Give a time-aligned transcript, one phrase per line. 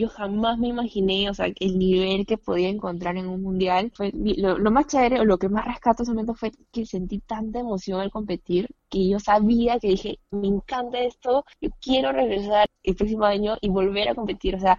[0.00, 3.92] yo jamás me imaginé, o sea, el nivel que podía encontrar en un mundial.
[3.94, 7.60] Fue lo, lo más chévere o lo que más rescato ese fue que sentí tanta
[7.60, 12.96] emoción al competir que yo sabía que dije, me encanta esto, yo quiero regresar el
[12.96, 14.78] próximo año y volver a competir, o sea,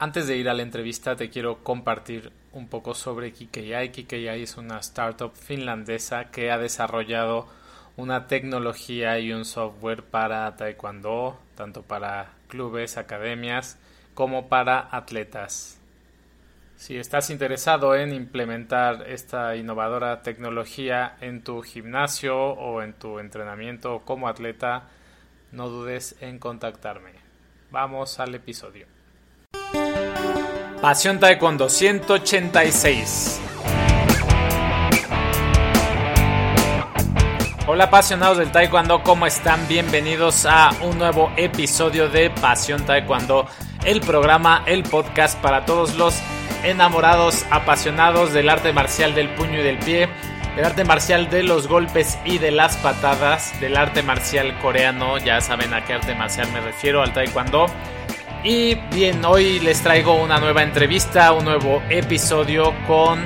[0.00, 3.90] antes de ir a la entrevista te quiero compartir un poco sobre Kikei.
[3.90, 7.48] Kikei es una startup finlandesa que ha desarrollado
[7.96, 13.76] una tecnología y un software para taekwondo, tanto para clubes, academias,
[14.18, 15.78] como para atletas.
[16.74, 24.02] Si estás interesado en implementar esta innovadora tecnología en tu gimnasio o en tu entrenamiento
[24.04, 24.88] como atleta,
[25.52, 27.12] no dudes en contactarme.
[27.70, 28.88] Vamos al episodio.
[30.82, 33.40] Pasión Taekwondo 186.
[37.70, 39.68] Hola apasionados del Taekwondo, ¿cómo están?
[39.68, 43.46] Bienvenidos a un nuevo episodio de Pasión Taekwondo,
[43.88, 46.20] el programa, el podcast para todos los
[46.62, 50.08] enamorados, apasionados del arte marcial del puño y del pie,
[50.56, 55.40] del arte marcial de los golpes y de las patadas, del arte marcial coreano, ya
[55.40, 57.66] saben a qué arte marcial me refiero, al Taekwondo
[58.44, 63.24] y bien, hoy les traigo una nueva entrevista, un nuevo episodio con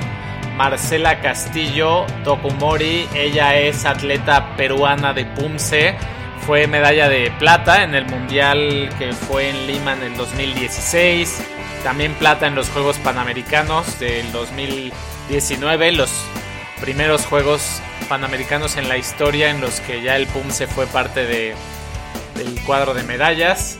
[0.57, 3.07] Marcela Castillo Tokumori.
[3.13, 5.95] Ella es atleta peruana de Pumse.
[6.45, 11.41] Fue medalla de plata en el Mundial que fue en Lima en el 2016.
[11.85, 15.93] También plata en los Juegos Panamericanos del 2019.
[15.93, 16.11] Los
[16.81, 21.55] primeros Juegos Panamericanos en la historia en los que ya el Pumse fue parte de,
[22.35, 23.77] del cuadro de medallas.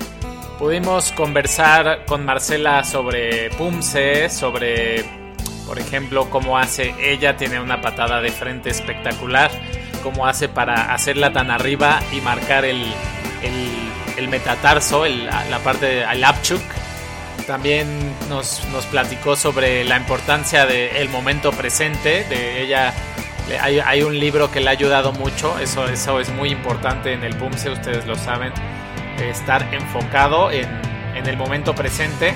[0.57, 5.03] Pudimos conversar con Marcela sobre Pumse, sobre,
[5.67, 9.51] por ejemplo, cómo hace ella, tiene una patada de frente espectacular,
[10.03, 12.83] cómo hace para hacerla tan arriba y marcar el,
[14.17, 16.61] el, metatarso, la parte del Apchuk.
[17.47, 17.87] También
[18.29, 22.93] nos, nos, platicó sobre la importancia del momento presente, de ella
[23.61, 27.23] hay, hay, un libro que le ha ayudado mucho, eso, eso es muy importante en
[27.23, 28.53] el PUMSE, ustedes lo saben
[29.19, 30.69] estar enfocado en,
[31.15, 32.33] en el momento presente.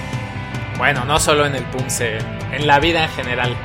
[0.77, 2.19] Bueno, no solo en el Pumse,
[2.51, 3.55] en la vida en general.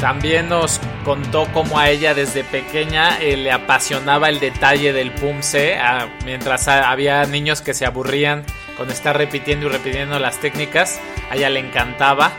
[0.00, 5.78] También nos contó cómo a ella desde pequeña eh, le apasionaba el detalle del Pumse,
[6.24, 8.44] mientras había niños que se aburrían
[8.78, 10.98] con estar repitiendo y repitiendo las técnicas,
[11.30, 12.32] a ella le encantaba.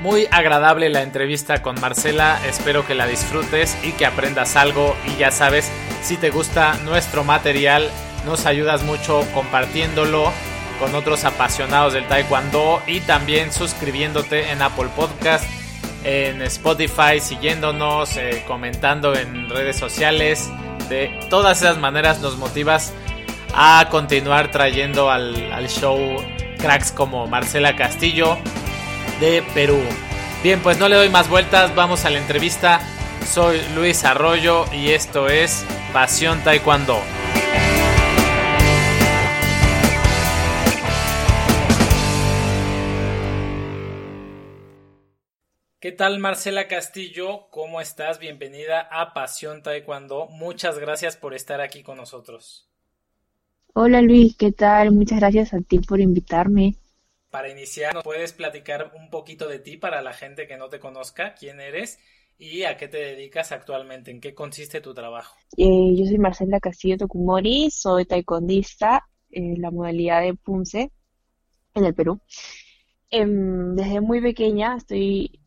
[0.00, 5.16] Muy agradable la entrevista con Marcela, espero que la disfrutes y que aprendas algo y
[5.16, 7.88] ya sabes, si te gusta nuestro material,
[8.26, 10.30] nos ayudas mucho compartiéndolo
[10.78, 15.44] con otros apasionados del taekwondo y también suscribiéndote en Apple Podcast,
[16.08, 20.50] en Spotify, siguiéndonos, eh, comentando en redes sociales.
[20.88, 22.94] De todas esas maneras nos motivas
[23.54, 25.98] a continuar trayendo al, al show
[26.58, 28.38] cracks como Marcela Castillo
[29.20, 29.78] de Perú.
[30.42, 32.80] Bien, pues no le doy más vueltas, vamos a la entrevista.
[33.30, 37.02] Soy Luis Arroyo y esto es Pasión Taekwondo.
[45.80, 47.46] ¿Qué tal Marcela Castillo?
[47.50, 48.18] ¿Cómo estás?
[48.18, 50.26] Bienvenida a Pasión Taekwondo.
[50.26, 52.68] Muchas gracias por estar aquí con nosotros.
[53.74, 54.90] Hola Luis, ¿qué tal?
[54.90, 56.74] Muchas gracias a ti por invitarme.
[57.30, 60.80] Para iniciar, ¿nos puedes platicar un poquito de ti para la gente que no te
[60.80, 61.34] conozca?
[61.34, 62.00] ¿Quién eres
[62.38, 64.10] y a qué te dedicas actualmente?
[64.10, 65.36] ¿En qué consiste tu trabajo?
[65.56, 70.90] Eh, yo soy Marcela Castillo Tokumori, soy taekwondista en la modalidad de Punce
[71.72, 72.20] en el Perú.
[73.10, 75.37] Em, desde muy pequeña estoy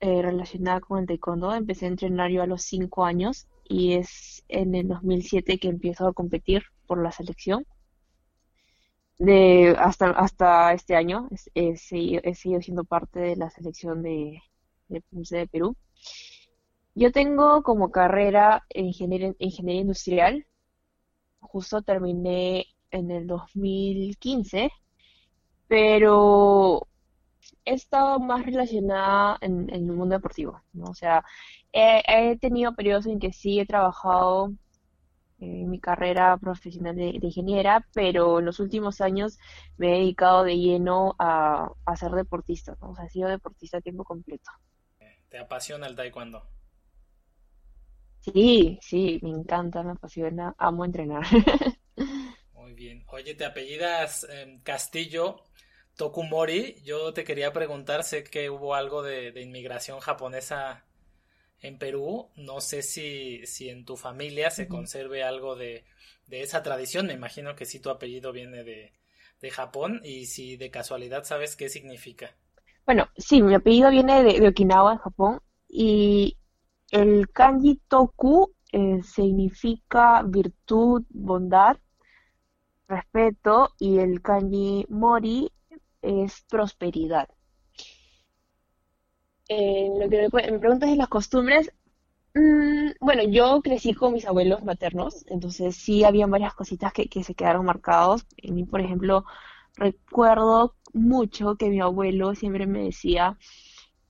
[0.00, 1.54] eh, relacionada con el taekwondo.
[1.54, 6.06] Empecé a entrenar yo a los 5 años y es en el 2007 que empiezo
[6.06, 7.66] a competir por la selección.
[9.18, 12.22] De, hasta, hasta este año he, seguido,
[12.60, 14.42] siendo parte de la selección de,
[14.88, 15.76] de, de Perú.
[16.96, 20.46] Yo tengo como carrera ingeniería, ingeniería industrial.
[21.40, 24.70] Justo terminé en el 2015,
[25.68, 26.86] pero
[27.64, 30.86] he estado más relacionada en, el mundo deportivo, ¿no?
[30.86, 31.24] O sea,
[31.72, 34.52] he, tenido periodos en que sí he trabajado
[35.38, 39.38] en mi carrera profesional de, ingeniera, pero en los últimos años
[39.76, 42.90] me he dedicado de lleno a, ser deportista, ¿no?
[42.90, 44.50] O sea, he sido deportista a tiempo completo.
[45.28, 46.46] ¿Te apasiona el taekwondo?
[48.20, 51.24] Sí, sí, me encanta, me apasiona, amo entrenar.
[52.52, 53.04] Muy bien.
[53.08, 55.42] Oye, ¿te apellidas em, Castillo?
[55.96, 60.84] Tokumori, yo te quería preguntar, sé que hubo algo de, inmigración japonesa
[61.60, 65.84] en Perú, no sé si, si en tu familia se conserve algo de,
[66.30, 68.92] esa tradición, me imagino que sí tu apellido viene de,
[69.40, 72.34] de Japón y si de casualidad sabes qué significa.
[72.84, 76.36] Bueno, sí, mi apellido viene de, Okinawa, Japón, y
[76.90, 81.76] el kanji toku eh, significa virtud, bondad,
[82.88, 85.50] respeto, y el kanji mori
[86.04, 87.28] es prosperidad.
[89.48, 91.72] Eh, lo que me, preguntas de las costumbres,
[92.34, 97.24] mm, bueno, yo crecí con mis abuelos maternos, entonces sí había varias cositas que, que
[97.24, 98.26] se quedaron marcados.
[98.38, 99.24] En mí, por ejemplo,
[99.76, 103.38] recuerdo mucho que mi abuelo siempre me decía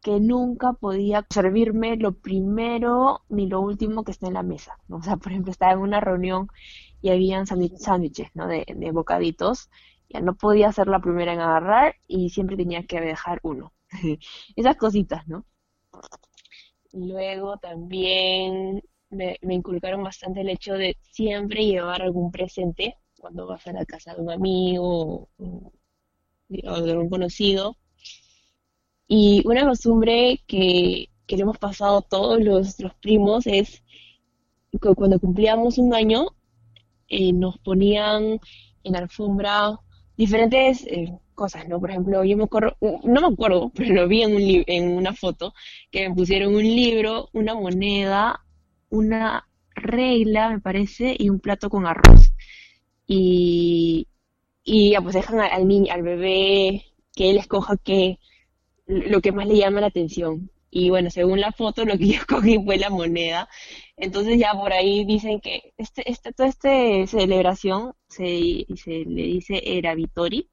[0.03, 4.79] que nunca podía servirme lo primero ni lo último que esté en la mesa.
[4.91, 6.49] O sea, por ejemplo, estaba en una reunión
[7.03, 8.47] y habían sándwiches, ¿no?
[8.47, 9.71] De bocaditos.
[10.23, 13.73] No podía ser la primera en agarrar y siempre tenía que dejar uno.
[14.57, 15.45] Esas cositas, ¿no?
[16.93, 23.73] Luego también me, inculcaron bastante el hecho de siempre llevar algún presente cuando vas a
[23.73, 25.73] la casa de un amigo o,
[26.51, 27.77] de un conocido.
[29.09, 33.83] Y una costumbre que, que le hemos pasado todos los, primos es
[34.71, 36.27] que cuando cumplíamos un año
[37.09, 38.41] eh, nos ponían
[38.83, 39.79] en la alfombra
[40.17, 41.81] diferentes eh, cosas, ¿no?
[41.81, 45.15] Por ejemplo, yo me acuerdo, no me acuerdo, pero lo vi en, un en una
[45.15, 45.55] foto,
[45.91, 48.45] que me pusieron un libro, una moneda,
[48.91, 52.33] una regla, me parece, y un plato con arroz
[53.07, 54.09] y,
[54.65, 56.85] y ya pues dejan al, niño, al bebé
[57.15, 58.19] que él escoja que,
[58.87, 60.51] lo que más le llama la atención.
[60.77, 63.49] Y bueno, según la foto, lo que yo escogí fue la moneda.
[63.97, 66.69] Entonces ya por ahí dicen que este, este, toda esta
[67.07, 70.51] celebración se, se le dice era Vitori.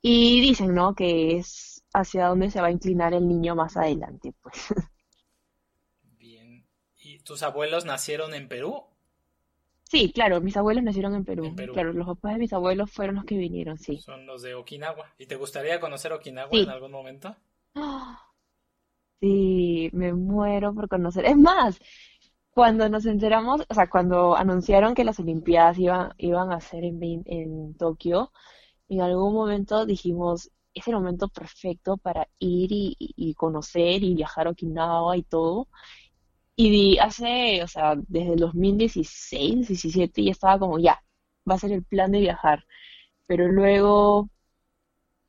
[0.00, 0.94] Y dicen, ¿no?
[0.94, 4.54] Que es hacia dónde se va a inclinar el niño más adelante, pues.
[6.18, 6.66] Bien.
[6.96, 8.86] ¿Y tus abuelos nacieron en Perú
[9.84, 11.54] Sí, claro, mis abuelos nacieron en Perú.
[11.72, 13.98] Claro, los papás de mis abuelos fueron los que vinieron, sí.
[13.98, 15.14] Son los de Okinawa.
[15.18, 17.36] ¿Y te gustaría conocer Okinawa en algún momento?
[19.20, 21.24] Sí, me muero por conocer.
[21.26, 21.78] Es más,
[22.50, 27.00] cuando nos enteramos, o sea, cuando anunciaron que las Olimpiadas iban, iban a ser en,
[27.26, 28.32] en Tokio,
[28.88, 34.46] en algún momento dijimos, es el momento perfecto para ir y, y conocer y viajar
[34.48, 35.68] a Okinawa y todo.
[36.56, 41.02] Y hace, o sea, desde el 2016, 17 ya estaba como, ya,
[41.50, 42.64] va a ser el plan de viajar.
[43.26, 44.30] Pero luego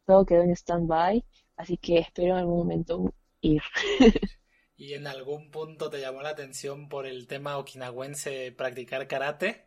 [0.06, 1.24] todo quedó en stand-by,
[1.58, 3.62] así que espero en algún momento ir.
[4.80, 9.66] ¿Y en algún punto te llamó la atención por el tema okinawense practicar karate?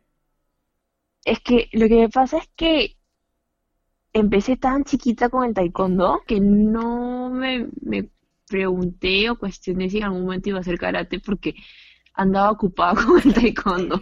[1.23, 2.97] Es que lo que me pasa es que
[4.11, 8.09] empecé tan chiquita con el taekwondo que no me, me
[8.47, 11.55] pregunté o cuestioné si en algún momento iba a hacer karate porque
[12.13, 14.01] andaba ocupada con el taekwondo.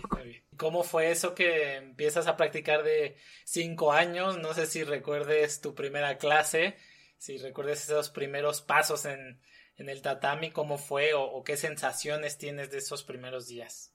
[0.57, 4.37] ¿Cómo fue eso que empiezas a practicar de cinco años?
[4.37, 6.77] No sé si recuerdes tu primera clase,
[7.17, 9.41] si recuerdes esos primeros pasos en,
[9.89, 13.93] el tatami, cómo fue o, qué sensaciones tienes de esos primeros días.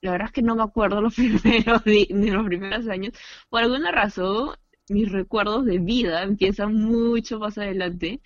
[0.00, 3.12] La verdad es que no me acuerdo los primeros de los primeros años.
[3.48, 4.56] Por alguna razón,
[4.88, 8.20] mis recuerdos de vida empiezan mucho más adelante.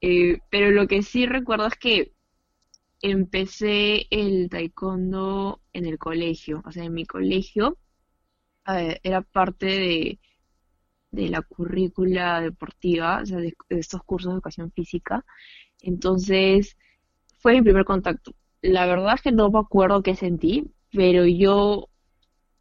[0.00, 2.12] Eh, pero lo que sí recuerdo es que
[3.00, 7.78] empecé el taekwondo en el colegio, o sea, en mi colegio
[8.64, 10.20] era parte de,
[11.12, 15.24] de la currícula deportiva, o sea, de, estos cursos de educación física.
[15.82, 16.76] Entonces,
[17.38, 18.32] fue mi primer contacto.
[18.62, 21.88] La verdad es que no me acuerdo qué sentí, pero yo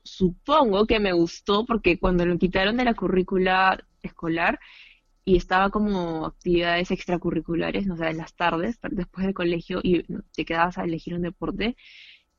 [0.03, 4.59] supongo que me gustó porque cuando lo quitaron de la currícula escolar,
[5.25, 10.45] y estaba como actividades extracurriculares, o sea, en las tardes, después del colegio, y te
[10.45, 11.77] quedabas a elegir un deporte.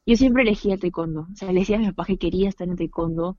[0.06, 2.76] Yo siempre elegía taekwondo, o sea, le decía a mi papá que quería estar en
[2.76, 3.38] taekwondo,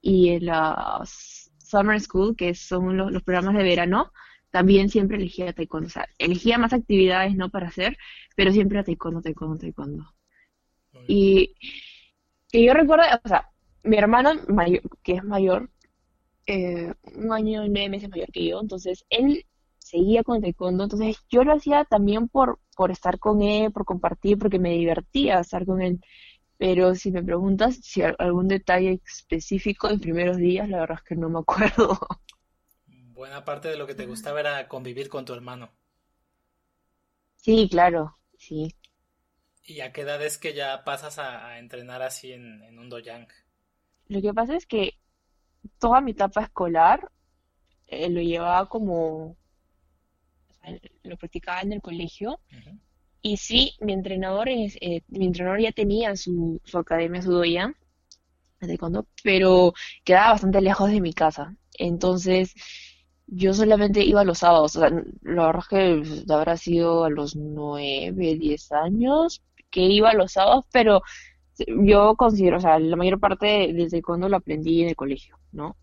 [0.00, 4.12] y en la summer school, que son los, programas de verano,
[4.52, 7.98] también siempre elegía taekwondo, o sea, elegía más actividades, ¿no?, para hacer,
[8.36, 10.06] pero siempre era taekwondo, taekwondo, taekwondo.
[11.08, 11.54] Y
[12.50, 13.48] que yo recuerdo, o sea,
[13.82, 15.70] mi hermano, mayor, que es mayor,
[16.46, 19.46] eh, un año y nueve meses mayor que yo, entonces él
[19.78, 23.84] seguía con el taekwondo, entonces yo lo hacía también por, por estar con él, por
[23.84, 26.00] compartir, porque me divertía estar con él.
[26.58, 31.16] Pero si me preguntas si algún detalle específico en primeros días, la verdad es que
[31.16, 31.98] no me acuerdo.
[33.14, 35.70] Buena parte de lo que te gustaba era convivir con tu hermano.
[37.36, 38.74] Sí, claro, sí.
[39.64, 43.28] ¿Y a qué edad es que ya pasas a, entrenar así en, en un doyang?
[44.08, 44.94] Lo que pasa es que
[45.78, 47.10] toda mi etapa escolar
[47.86, 49.36] eh, lo llevaba como,
[51.02, 52.40] lo practicaba en el colegio.
[53.20, 57.74] Y sí, mi entrenador, es, eh, mi entrenador ya tenía su, su academia, su doya,
[58.60, 58.78] de
[59.22, 61.56] pero quedaba bastante lejos de mi casa.
[61.74, 62.54] Entonces,
[63.34, 64.90] yo solamente iba los sábados, o sea,
[65.22, 70.66] la verdad es que habrá sido a los nueve, diez años que iba los sábados,
[70.70, 71.02] pero
[71.84, 75.76] yo considero, o sea, la mayor parte desde cuando lo aprendí en el colegio, ¿no?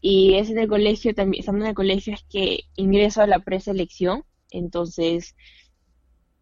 [0.00, 3.38] Y es en el colegio también, estando en el colegio es que ingreso a la
[3.40, 5.34] preselección, entonces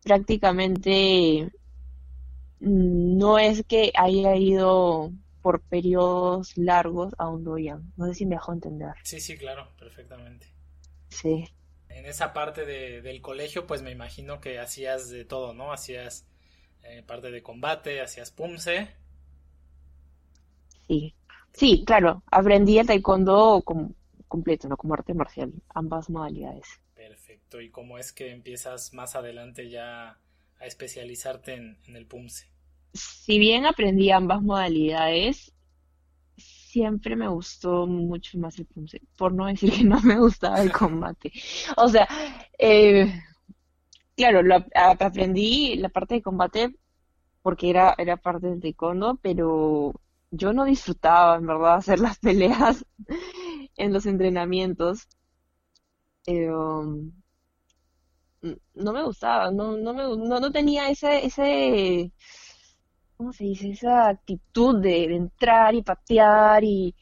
[0.02, 1.50] prácticamente
[2.60, 7.92] mm, no es que haya ido por periodos largos a Honduyan.
[7.96, 8.94] No sé si me dejó entender.
[9.02, 10.52] Sí, sí, claro, perfectamente.
[11.10, 11.44] Sí.
[11.88, 15.72] En esa parte de, del colegio, pues me imagino que hacías de todo, ¿no?
[15.72, 16.26] Hacías
[16.82, 18.88] eh, parte de combate, hacías pumse.
[20.86, 21.14] Sí,
[21.52, 22.22] sí, claro.
[22.30, 23.62] Aprendí el taekwondo
[24.28, 24.76] completo, ¿no?
[24.76, 26.66] Como arte marcial, ambas modalidades.
[26.94, 27.60] Perfecto.
[27.60, 30.18] ¿Y cómo es que empiezas más adelante ya
[30.58, 32.51] a especializarte en, en el pumse?
[32.92, 35.52] Si bien aprendí ambas modalidades,
[36.36, 40.72] siempre me gustó mucho más el punce, por no decir que no me gustaba el
[40.72, 41.32] combate.
[41.76, 42.08] O sea,
[42.58, 43.12] eh,
[44.16, 46.74] claro, lo, aprendí la parte de combate
[47.42, 49.92] porque era, era parte del taekwondo, pero
[50.30, 52.84] yo no disfrutaba, en verdad, hacer las peleas
[53.76, 55.08] en los entrenamientos.
[56.26, 57.12] Eh, um,
[58.74, 62.12] no me gustaba, no, no, me, no, no tenía ese, ese
[63.16, 63.70] ¿cómo se dice?
[63.70, 66.94] Esa actitud de, entrar y patear y,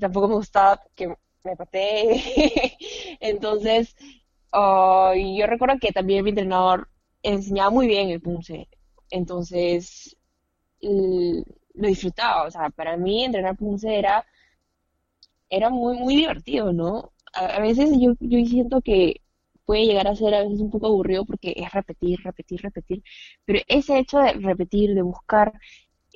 [0.00, 1.14] tampoco me gustaba que
[1.44, 2.76] me patee.
[3.20, 3.96] Entonces,
[4.52, 6.88] yo recuerdo que también mi entrenador
[7.22, 8.68] enseñaba muy bien el punce.
[9.10, 10.16] Entonces,
[10.80, 12.44] lo disfrutaba.
[12.44, 14.24] O sea, para mí entrenar punce era,
[15.50, 17.12] era muy, muy divertido, ¿no?
[17.32, 19.22] A, veces yo, yo siento que
[19.68, 23.02] puede llegar a ser a veces un poco aburrido porque es repetir, repetir, repetir,
[23.44, 25.52] pero ese hecho de repetir, de buscar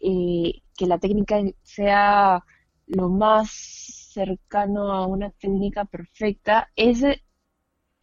[0.03, 2.43] eh, que la técnica sea
[2.87, 3.51] lo más
[4.15, 7.23] cercano a una técnica perfecta, ese,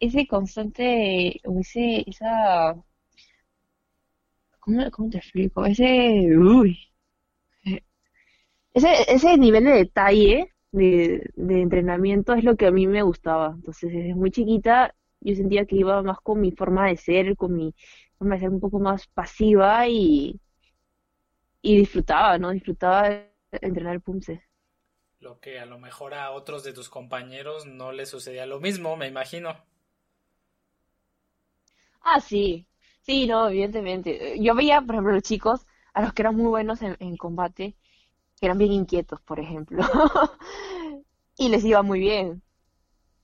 [0.00, 2.76] ese constante, o ese, esa,
[4.60, 5.66] ¿cómo, te explico?
[5.66, 6.78] Ese, uy,
[8.72, 13.54] ese, ese nivel de detalle de, de, entrenamiento es lo que a mí me gustaba.
[13.56, 17.54] Entonces, desde muy chiquita yo sentía que iba más con mi forma de ser, con
[17.54, 17.74] mi
[18.18, 20.40] forma de ser un poco más pasiva y,
[21.62, 22.50] y disfrutaba, ¿no?
[22.50, 24.42] Disfrutaba de entrenar el punce.
[25.20, 28.96] Lo que a lo mejor a otros de tus compañeros no les sucedía lo mismo,
[28.96, 29.56] me imagino.
[32.02, 32.66] Ah, sí,
[33.02, 34.38] sí, no, evidentemente.
[34.42, 37.76] Yo veía, por ejemplo, los chicos, a los que eran muy buenos en, en combate,
[38.40, 39.82] que eran bien inquietos, por ejemplo,
[41.38, 42.42] y les iba muy bien.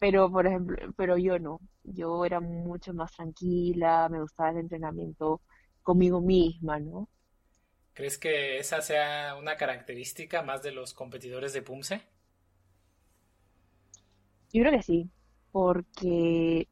[0.01, 1.61] Pero, por ejemplo, pero yo no.
[1.87, 5.41] Yo era mucho más tranquila, me gustaba el entrenamiento
[5.83, 7.09] conmigo misma, ¿no?
[7.95, 12.03] ¿Crees que esa sea una característica más de los competidores de PUMSE?
[14.53, 15.11] Yo creo que sí,
[15.53, 16.69] porque,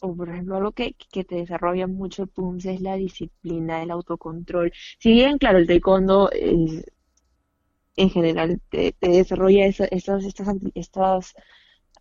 [0.00, 3.90] o por ejemplo, algo que, que te desarrolla mucho el PUMSE es la disciplina, el
[3.90, 4.72] autocontrol.
[4.98, 6.84] Si bien, claro, el taekwondo eh,
[7.96, 10.24] en general te, desarrolla esas, estas,
[10.74, 11.34] estas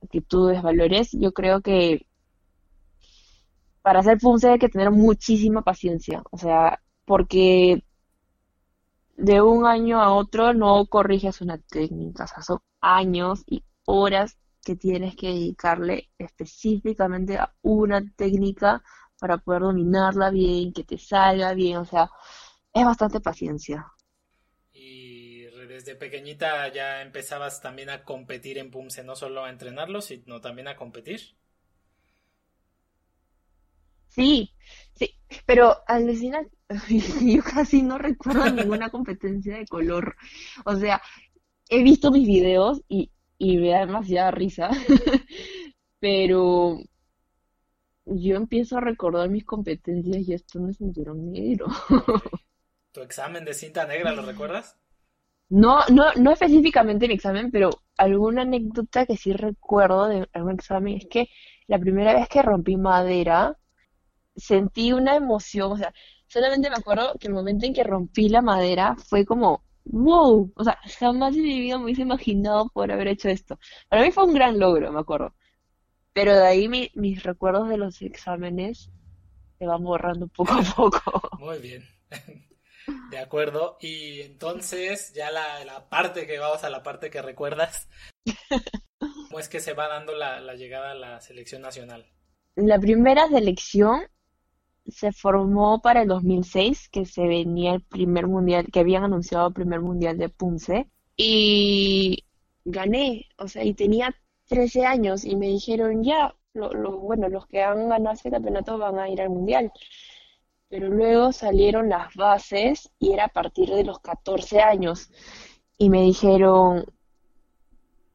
[0.02, 2.08] actitudes, valores, yo creo que
[3.82, 7.84] para hacer punce hay que tener muchísima paciencia, o sea, porque
[9.18, 14.38] de un año a otro no corriges una técnica, o sea, son años y horas
[14.64, 18.84] que tienes que dedicarle específicamente a una técnica
[19.20, 22.10] para poder dominarla bien, que te salga bien, o sea,
[22.74, 23.92] es bastante paciencia
[25.78, 30.68] desde pequeñita ya empezabas también a competir en Pumse, no solo a entrenarlo, sino también
[30.68, 31.36] a competir.
[34.08, 34.52] Sí,
[34.96, 35.14] sí,
[35.46, 36.42] pero alucina,
[37.22, 40.16] yo casi no recuerdo ninguna competencia de color.
[40.66, 41.00] O sea,
[41.70, 44.72] he visto mis videos y, y me da demasiada risa,
[46.00, 46.80] pero
[48.06, 51.68] yo empiezo a recordar mis competencias y esto no es cinturón negro.
[52.92, 54.78] ¿Tu examen de cinta negra lo recuerdas?
[55.50, 60.98] No, no, no específicamente mi examen, pero alguna anécdota que sí recuerdo de algún examen
[60.98, 61.30] es que
[61.68, 63.58] la primera vez que rompí madera
[64.36, 65.94] sentí una emoción, o sea,
[66.28, 70.64] solamente me acuerdo que el momento en que rompí la madera fue como, wow, o
[70.64, 73.60] sea, jamás en mi vida me hubiese imaginado poder haber hecho esto.
[73.90, 75.34] Para mí fue un gran logro, me acuerdo.
[76.14, 78.92] Pero de ahí mis recuerdos de los exámenes
[79.60, 81.30] se van borrando poco a poco.
[81.40, 81.84] Muy bien.
[83.10, 83.78] De acuerdo.
[83.82, 87.88] Y entonces, ya la, parte que vamos a la parte que recuerdas.
[89.30, 92.06] ¿Cómo es que se va dando la, la llegada a la selección nacional?
[92.56, 94.02] La primera selección
[94.88, 99.54] se formó para el 2006, que se venía el primer mundial, que habían anunciado el
[99.54, 100.90] primer mundial de Punce.
[101.18, 102.26] Y
[102.66, 104.16] gané, o sea, y tenía
[104.48, 108.78] 13 años y me dijeron, ya, lo, lo- bueno, los que han ganado ese campeonato
[108.78, 109.72] van a ir al mundial.
[110.70, 115.10] Pero luego salieron las bases y era a partir de los 14 años
[115.78, 116.86] y me dijeron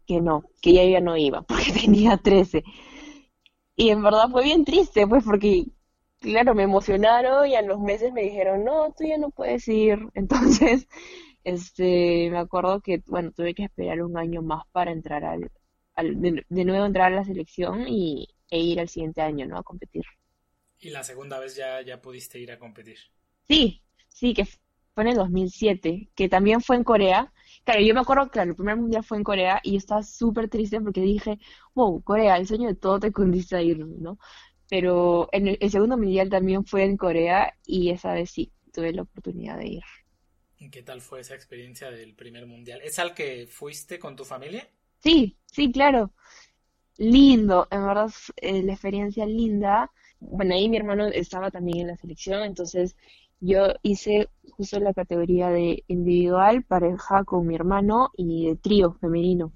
[0.07, 2.63] que no, que ya ya no iba porque tenía 13.
[3.77, 5.65] Y en verdad fue bien triste, pues, porque,
[6.21, 9.99] claro, me emocionaron y a los meses me dijeron, no, tú ya no puedes ir.
[10.15, 10.89] Entonces,
[11.45, 15.51] este, me acuerdo que, bueno, tuve que esperar un año más para entrar al,
[15.95, 19.59] al- de, de nuevo entrar a la selección y, e ir al siguiente año, ¿no?
[19.59, 20.05] A competir.
[20.83, 22.99] Y la segunda vez ya, ya pudiste ir a competir.
[23.49, 27.33] Sí, sí, que fue en el 2007, que también fue en Corea.
[27.65, 30.49] Claro, yo me acuerdo, claro, el primer mundial fue en Corea y yo estaba súper
[30.49, 31.39] triste porque dije,
[31.75, 34.19] wow, Corea, el sueño de todo taekwondista ir, ¿no?
[34.69, 38.93] Pero en el, el segundo mundial también fue en Corea y esa vez sí, tuve
[38.93, 39.83] la oportunidad de ir.
[40.59, 42.81] ¿Y ¿Qué tal fue esa experiencia del primer mundial?
[42.83, 44.69] ¿Es al que fuiste con tu familia?
[45.03, 46.13] Sí, sí, claro.
[46.99, 49.91] Lindo, en verdad, eh, la experiencia linda.
[50.31, 52.97] Bueno, ahí mi hermano estaba también en la selección, entonces
[53.41, 59.53] yo hice justo la categoría de individual, pareja con mi hermano y de trío femenino.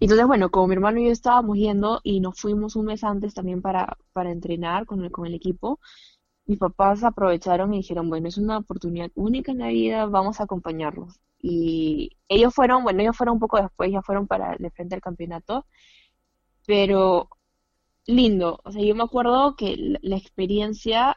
[0.00, 3.34] Entonces, bueno, como mi hermano y yo estábamos yendo y nos fuimos un mes antes
[3.34, 5.80] también para, para entrenar con el, con el equipo,
[6.46, 10.44] mis papás aprovecharon y dijeron, bueno, es una oportunidad única en la vida, vamos a
[10.44, 11.20] acompañarlos.
[11.40, 15.02] Y ellos fueron, bueno, ellos fueron un poco después, ya fueron para el frente del
[15.02, 15.66] campeonato,
[16.66, 17.28] pero
[18.06, 18.60] lindo.
[18.64, 21.16] O sea, yo me acuerdo que la, experiencia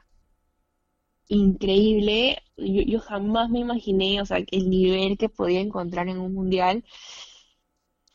[1.28, 6.34] increíble, yo, yo jamás me imaginé, o sea, el nivel que podía encontrar en un
[6.34, 6.84] mundial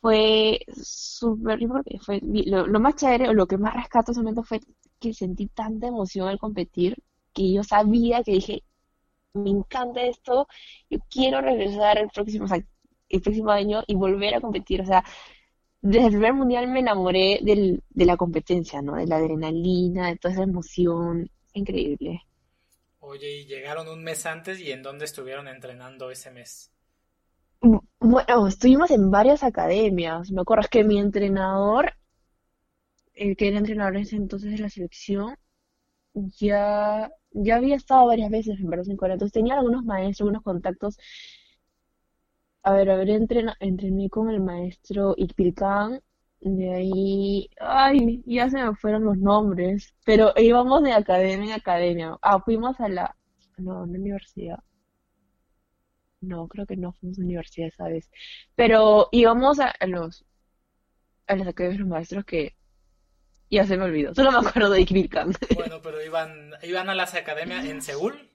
[0.01, 1.59] fue súper,
[2.01, 4.59] fue lo, más chévere o lo que más rescato ese momento fue
[4.99, 6.97] que sentí tanta emoción al competir
[7.33, 8.63] que yo sabía que dije,
[9.33, 10.47] me encanta esto,
[10.89, 12.59] yo quiero regresar el próximo, o sea,
[13.09, 14.81] el próximo año y volver a competir.
[14.81, 15.03] O sea,
[15.81, 18.95] desde el primer mundial me enamoré del, de la competencia, ¿no?
[18.95, 21.29] De la adrenalina, de toda esa emoción.
[21.53, 22.21] Increíble.
[23.01, 26.71] Oye, y llegaron un mes antes y ¿en dónde estuvieron entrenando ese mes?
[27.61, 30.29] Mm, Bueno, estuvimos en varias academias.
[30.31, 31.93] Me acuerdo que mi entrenador,
[33.13, 35.35] el que era entrenador en ese entonces de la selección,
[36.13, 39.13] ya, ya había estado varias veces en Brasil en Corea.
[39.15, 40.97] Entonces tenía algunos maestros, algunos contactos
[42.63, 45.99] A ver, a ver, entrena, entrené con el maestro Ikpilkan,
[46.41, 52.17] de ahí, ay, ya se me fueron los nombres, pero íbamos de academia en academia.
[52.21, 53.15] Ah, fuimos a la,
[53.57, 54.59] no, a una universidad.
[56.21, 58.09] No, creo que no fuimos a universidad esa vez.
[58.55, 60.25] Pero íbamos a, los,
[61.27, 62.55] a las academias de los maestros que
[63.49, 64.13] ya se me olvidó.
[64.15, 65.33] Solo me acuerdo de Ikpilkan.
[65.55, 68.30] Bueno, pero iban, iban a las academias en Seúl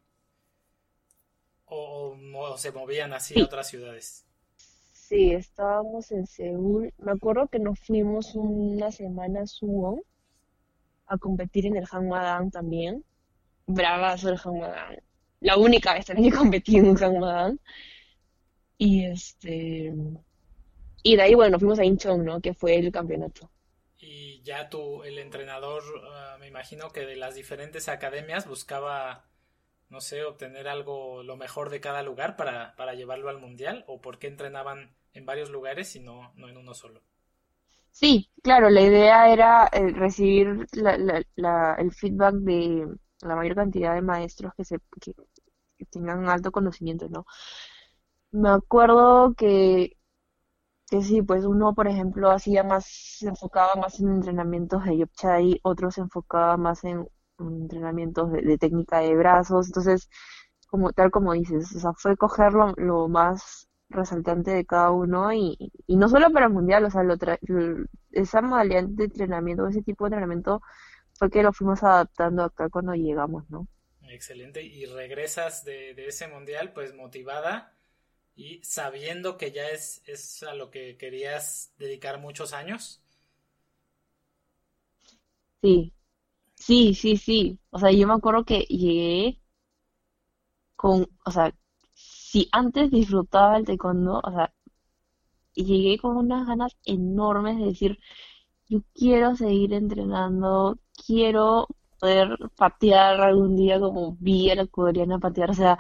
[1.67, 2.17] o,
[2.57, 4.25] se movían así a otras ciudades.
[4.93, 6.93] sí, estábamos en Seúl.
[6.99, 10.03] Me acuerdo que nos fuimos una semana a Suwon
[11.07, 13.05] a competir en el Hangmadang también.
[13.67, 14.99] Bravazo el Hangmadang.
[15.41, 17.59] La única vez también que competí en un Hangmadang.
[18.79, 19.95] Y este,
[21.07, 22.41] y de ahí, bueno, fuimos a Incheon, ¿no?
[22.41, 23.49] Que fue el campeonato.
[23.97, 29.25] Y ya tú, el entrenador, ah, me imagino que de las diferentes academias buscaba,
[29.89, 34.01] no sé, obtener algo, lo mejor de cada lugar para, para llevarlo al mundial, o
[34.01, 37.03] por qué entrenaban en varios lugares y no, no en uno solo.
[37.91, 42.87] Sí, claro, la idea era eh, recibir el feedback de
[43.23, 45.15] la mayor cantidad de maestros que se, que,
[45.91, 47.25] tengan alto conocimiento, ¿no?
[48.33, 49.97] Me acuerdo que,
[50.91, 55.61] que sí, pues uno, por ejemplo, hacía más, se enfocaba más en entrenamientos de Yopchai,
[55.63, 60.09] otro se enfocaba más en entrenamientos de, de técnica de brazos, entonces,
[60.69, 65.33] como tal como dices, o sea, fue coger lo, lo más resaltante de cada uno
[65.33, 67.39] y, y no solo para el mundial, o sea, lo tra-
[68.13, 70.61] esa modalidad de entrenamiento, ese tipo de entrenamiento
[71.19, 73.69] fue que lo fuimos adaptando acá cuando llegamos, ¿no?
[74.09, 74.63] Excelente.
[74.63, 77.77] Y regresas de, de ese mundial, pues motivada
[78.37, 83.03] y sabiendo que ya es, es a lo que querías dedicar muchos años.
[85.63, 85.93] Sí,
[86.67, 87.59] sí, sí, sí.
[87.71, 89.41] O sea, yo me acuerdo que llegué
[90.77, 91.55] con, o sea,
[91.95, 94.53] si antes disfrutaba el taekwondo, o sea,
[95.55, 97.99] llegué con unas ganas enormes de decir,
[98.69, 101.69] yo quiero seguir entrenando, quiero
[102.01, 105.79] poder patear algún día como vi a la coreana patear, o sea,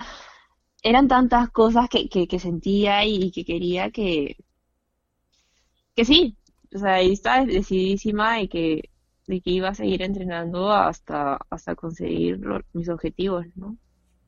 [0.82, 4.36] eran tantas cosas que, que, sentía y que quería que,
[5.94, 6.36] que sí,
[6.74, 8.90] o sea, ahí estaba decididísima y que,
[9.26, 13.78] de que iba a seguir entrenando hasta, hasta conseguir lo- mis objetivos, ¿no?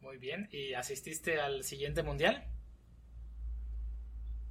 [0.01, 0.49] Muy bien.
[0.51, 2.45] ¿Y asististe al siguiente mundial?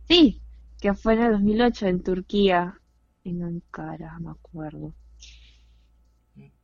[0.07, 0.41] Sí,
[0.81, 2.81] que fue en el 2008 en Turquía,
[3.23, 4.95] en Ankara, me acuerdo.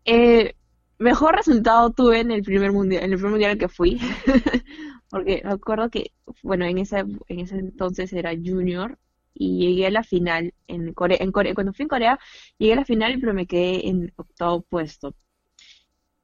[0.05, 0.53] Eh,
[0.99, 3.99] mejor resultado tuve en el primer mundial, en el primer mundial que fui,
[5.09, 6.11] porque me acuerdo que,
[6.43, 8.97] bueno, en ese, en ese entonces era junior
[9.33, 12.19] y llegué a la final en Corea, en Corea, cuando fui en Corea,
[12.57, 15.15] llegué a la final pero me quedé en octavo puesto.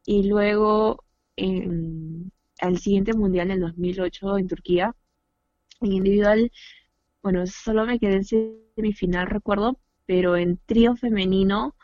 [0.06, 1.04] Y luego,
[1.36, 4.96] en, al siguiente mundial, en el 2008 en Turquía,
[5.82, 6.52] en individual,
[7.24, 11.76] bueno, solo me quedé en semifinal, recuerdo, pero en trío femenino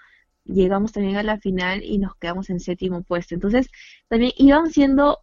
[0.46, 3.36] llegamos también a la final y nos quedamos en séptimo puesto.
[3.36, 3.68] Entonces,
[4.10, 5.20] también iban siendo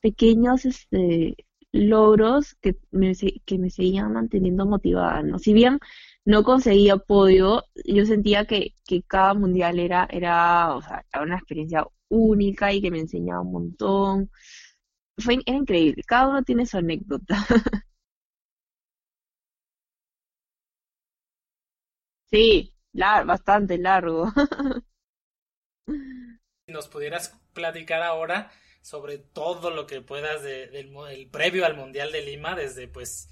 [0.00, 1.36] pequeños este,
[1.72, 5.38] logros que me, que me seguían manteniendo motivada, ¿no?
[5.38, 5.78] Si bien
[6.24, 11.36] no conseguía podio, yo sentía que, que cada mundial era, era, o sea, era una
[11.36, 14.30] experiencia única y que me enseñaba un montón.
[15.18, 17.46] Fue, era increíble, cada uno tiene su anécdota.
[22.30, 24.32] Sí, lar- bastante largo.
[26.66, 28.50] Si nos pudieras platicar ahora
[28.82, 33.28] sobre todo lo que puedas de- del el previo al Mundial de Lima, desde pues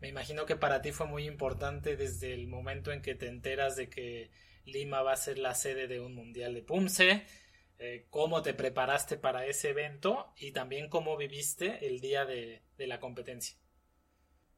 [0.00, 3.76] me imagino que para ti fue muy importante desde el momento en que te enteras
[3.76, 4.30] de que
[4.64, 7.24] Lima va a ser la sede de un Mundial de Pumse,
[7.78, 12.86] eh, cómo te preparaste para ese evento y también cómo viviste el día de, de
[12.86, 13.56] la competencia.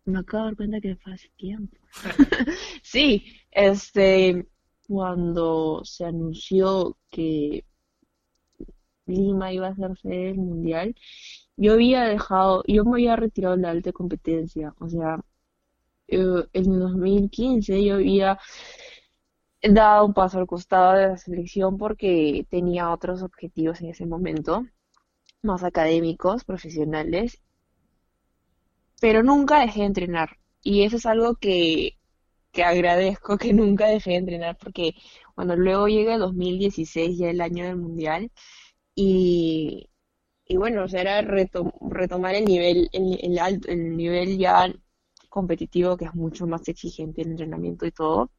[0.04, 1.78] Me acabo de dar cuenta que fue hace tiempo.
[2.82, 4.46] Sí, este,
[4.86, 7.64] cuando se anunció que
[9.10, 10.94] Lima iba a ser sede del mundial,
[11.56, 15.20] yo había dejado, yo me había retirado de la alta competencia, o sea,
[16.08, 18.38] eh, en el 2015 yo había
[19.62, 24.66] dado un paso al costado de la selección porque tenía otros objetivos en ese momento,
[25.42, 27.40] más académicos, profesionales,
[29.00, 30.38] pero nunca dejé de entrenar.
[30.62, 31.98] Y eso es algo que,
[32.52, 34.94] que agradezco que nunca dejé de entrenar porque,
[35.36, 38.30] bueno, luego llega el 2016, ya el año del mundial,
[40.46, 44.72] y, bueno, o era reto- retomar el nivel, el, alto, el nivel ya
[45.28, 48.30] competitivo que es mucho más exigente el entrenamiento y todo.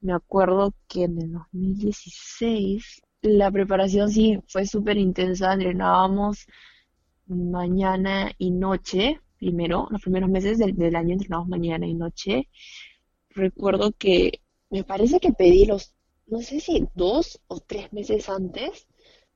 [0.00, 6.46] Me acuerdo que en el 2016 la preparación sí fue súper intensa, entrenábamos
[7.26, 12.48] mañana y noche, primero, los primeros meses del, del año entrenamos mañana y noche.
[13.30, 15.94] Recuerdo que me parece que pedí los,
[16.26, 18.88] no sé si dos o tres meses antes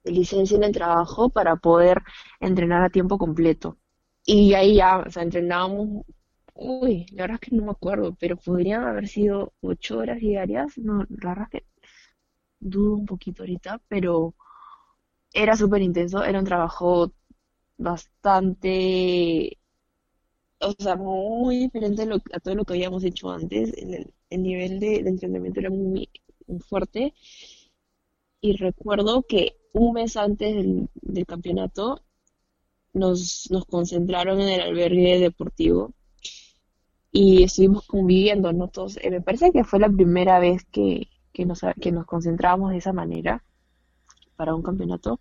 [0.05, 2.03] licencia en el trabajo para poder
[2.41, 3.79] entrenar a tiempo completo.
[4.25, 6.05] Y ahí ya, o sea, entrenábamos,
[6.55, 10.77] uy, la verdad es que no me acuerdo, pero podrían haber sido ocho horas diarias,
[10.79, 11.67] no, la verdad es que
[12.61, 14.35] dudo un poquito ahorita, pero
[15.33, 17.13] era súper intenso, era un trabajo
[17.79, 19.59] bastante,
[20.61, 23.73] o sea, muy diferente a, lo- a todo lo que habíamos hecho antes.
[23.77, 26.09] El, el- el nivel de, de entrenamiento era muy,
[26.47, 27.15] muy fuerte.
[28.43, 32.02] Y recuerdo que un mes antes del, campeonato
[32.92, 35.94] nos, nos concentraron en el albergue deportivo
[37.12, 38.68] y estuvimos conviviendo, ¿no?
[38.68, 42.70] Todos, eh, me parece que fue la primera vez que, que nos, que nos concentrábamos
[42.70, 43.44] de esa manera
[44.37, 45.20] para un campeonato.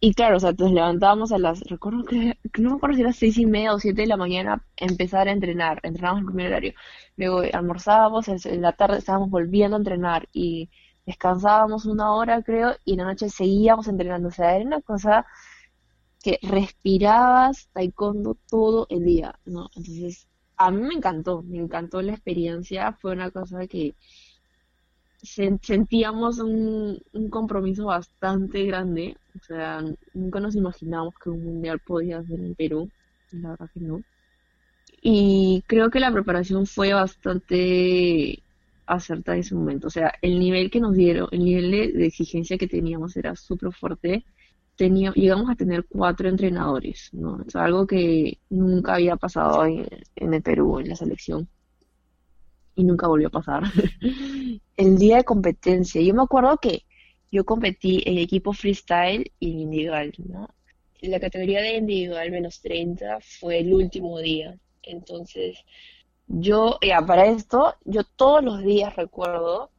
[0.00, 3.12] Y claro, o sea, nos levantábamos a las, recuerdo que, no me acuerdo si era
[3.12, 6.74] seis y media o siete de la mañana, empezar a entrenar, entrenábamos el primer horario,
[7.16, 10.70] luego almorzábamos, en en la tarde estábamos volviendo a entrenar y
[11.06, 15.26] descansábamos una hora creo y en la noche seguíamos entrenando, o sea, era una cosa
[16.22, 19.68] que respirabas taekwondo todo el día, ¿no?
[19.76, 23.96] Entonces, a mí me encantó, me encantó la experiencia, fue una cosa que
[25.22, 29.80] sen- sentíamos un, un compromiso bastante grande, o sea,
[30.12, 32.90] nunca nos imaginamos que un mundial podía ser en Perú,
[33.30, 34.04] la verdad que no.
[35.02, 38.44] Y creo que la preparación fue bastante
[38.86, 42.06] acertada en ese momento, o sea, el nivel que nos dieron, el nivel de, de
[42.06, 44.24] exigencia que teníamos era súper fuerte.
[44.76, 47.42] Tenía, llegamos a tener cuatro entrenadores, ¿no?
[47.46, 51.48] Es algo que nunca había pasado en, en el Perú, en la selección
[52.74, 53.64] y nunca volvió a pasar.
[54.76, 56.84] El día de competencia, yo me acuerdo que
[57.30, 60.48] yo competí en equipo freestyle y individual, ¿no?
[61.00, 64.56] La categoría de individual menos 30 fue el último día.
[64.82, 65.58] Entonces,
[66.32, 69.70] yo, ya, para esto, yo todos los días recuerdo,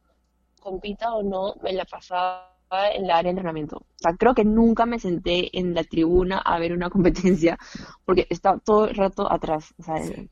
[0.60, 2.50] compita o no, me la pasaba
[2.94, 3.78] en la área de entrenamiento.
[3.78, 7.58] O sea, creo que nunca me senté en la tribuna a ver una competencia,
[8.04, 10.28] porque estaba todo el rato atrás, o sea, Sí.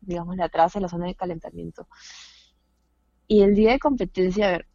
[0.00, 1.88] digamos, de atrás en la zona de calentamiento.
[3.26, 4.66] Y el día de competencia, a ver,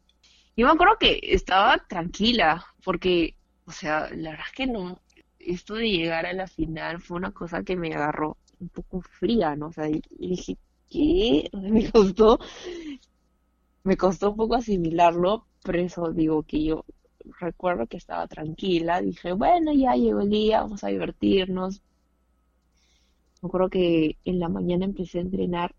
[0.56, 5.02] yo me acuerdo que estaba tranquila, porque, o sea, la verdad es que no,
[5.40, 9.56] esto de llegar a la final fue una cosa que me agarró un poco fría,
[9.56, 9.68] ¿no?
[9.68, 10.58] O sea, y dije,
[10.94, 11.50] ¿qué?
[11.54, 12.40] Me costó,
[13.84, 16.86] me costó un poco asimilarlo, pero eso digo que yo
[17.40, 21.82] recuerdo que estaba tranquila, dije, bueno, ya llegó el día, vamos a divertirnos.
[23.42, 25.76] Me acuerdo que en la mañana empecé a entrenar.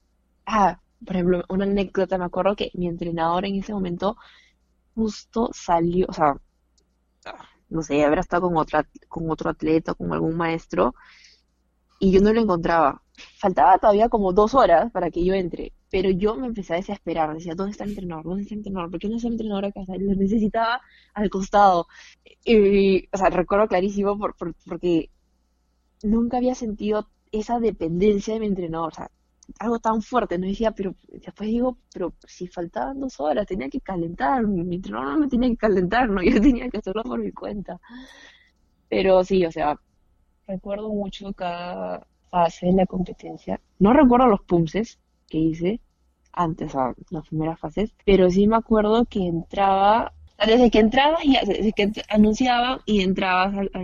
[0.47, 4.17] Ah, por ejemplo, una anécdota, me acuerdo que mi entrenador en ese momento
[4.95, 6.37] justo salió, o sea,
[7.69, 10.95] no sé, habrá estado con otra, con otro atleta, con algún maestro,
[12.05, 13.03] y yo no lo encontraba.
[13.39, 17.33] Faltaba todavía como dos horas para que yo entre, pero yo me empecé a desesperar,
[17.33, 18.25] decía, ¿dónde está el entrenador?
[18.25, 18.91] ¿Dónde está el entrenador?
[18.91, 19.81] ¿Por qué no está el entrenador acá?
[19.99, 20.83] lo necesitaba
[21.15, 21.87] al costado.
[23.13, 24.35] O sea, recuerdo clarísimo por,
[24.67, 25.11] porque
[26.03, 29.11] nunca había sentido esa dependencia de mi entrenador, o sea,
[29.59, 33.81] algo tan fuerte, no decía, pero después digo, pero si faltaban dos horas, tenía que
[33.81, 37.33] calentar, mi entrenador no me tenía que calentar, no, yo tenía que hacerlo por mi
[37.33, 37.81] cuenta.
[38.89, 39.79] Pero sí, o sea,
[40.47, 43.61] recuerdo mucho cada fase de la competencia.
[43.79, 45.81] No recuerdo los pumses que hice
[46.33, 50.13] antes, o las primeras fases, pero sí me acuerdo que entraba,
[50.45, 53.83] desde que entrabas, desde que anunciaban y entrabas a,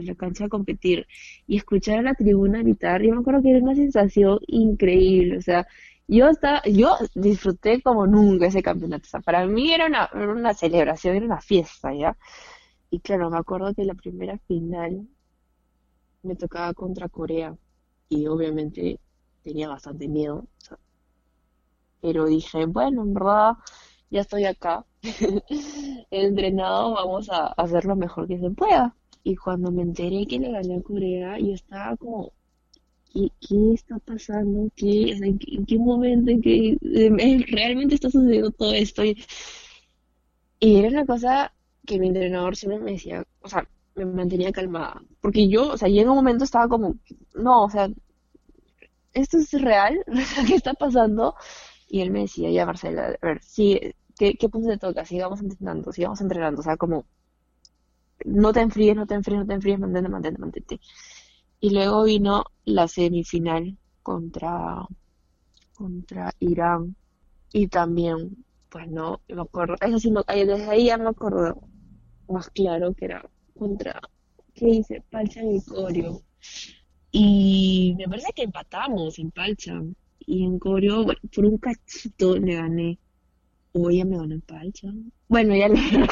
[0.00, 1.06] la cancha a competir
[1.46, 5.42] y escuchar a la tribuna gritar, yo me acuerdo que era una sensación increíble, o
[5.42, 5.66] sea,
[6.08, 10.32] yo estaba, yo disfruté como nunca ese campeonato, o sea, para mí era una, era
[10.32, 12.16] una celebración, era una fiesta, ¿ya?
[12.90, 15.08] Y claro, me acuerdo que la primera final
[16.22, 17.56] me tocaba contra Corea
[18.08, 19.00] y obviamente
[19.42, 20.46] tenía bastante miedo.
[22.00, 23.54] pero dije, bueno, en verdad
[24.10, 25.06] ya estoy acá, he
[26.26, 28.94] entrenado, vamos a hacer lo mejor que se pueda.
[29.24, 32.32] Y cuando me enteré que le gané a Corea, yo estaba como,
[33.12, 34.68] ¿qué, qué está pasando?
[34.76, 39.04] ¿Qué, en, qué, momento en eh, realmente está sucediendo todo esto?
[39.04, 39.16] Y,
[40.60, 41.52] y era una cosa
[41.86, 45.02] que mi entrenador siempre me decía, o sea, me mantenía calmada.
[45.20, 46.96] Porque yo, o sea, y en un momento estaba como,
[47.34, 47.88] no, o sea,
[49.12, 50.04] ¿esto es real?
[50.46, 51.34] ¿Qué está pasando?
[51.88, 53.78] Y él me decía, ya Marcela, a ver, sí,
[54.16, 55.04] ¿qué, punto te toca?
[55.04, 56.60] Sigamos entrenando, sigamos entrenando.
[56.60, 57.04] O sea, como,
[58.24, 60.80] no te enfríes, no te enfríes, no te enfríes, mantente, mantente, mantente.
[61.60, 64.86] Y luego vino la semifinal contra,
[65.74, 66.96] contra Irán.
[67.52, 71.60] Y también, pues no, me acuerdo, eso sí, desde ahí ya me acuerdo
[72.28, 73.28] más claro que era
[73.62, 74.00] contra,
[74.54, 75.02] ¿qué dice?
[75.08, 76.20] Palcha y Corio.
[77.12, 79.80] Y me parece que empatamos en Palcha.
[80.26, 82.98] Y en Corio, bueno, por un cachito le gané.
[83.72, 84.88] O ella me ganó en Palcha.
[85.28, 85.68] Bueno, ya,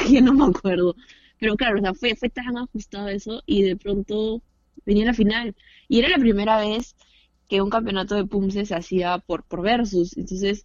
[0.09, 0.95] ya no me acuerdo.
[1.39, 4.41] Pero claro, o sea, fue, fue tan ajustado eso y de pronto
[4.85, 5.53] venía la final.
[5.89, 6.95] Y era la primera vez
[7.49, 10.15] que un campeonato de PUMSE se hacía por, por versus.
[10.15, 10.63] Entonces,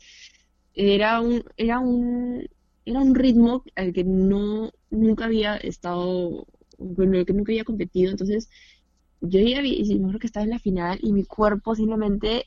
[0.74, 2.46] era un, era un,
[2.84, 6.46] era un ritmo al que no, nunca había estado
[6.78, 8.48] con el que nunca había competido, entonces
[9.20, 12.46] yo ya vi, me que estaba en la final y mi cuerpo simplemente,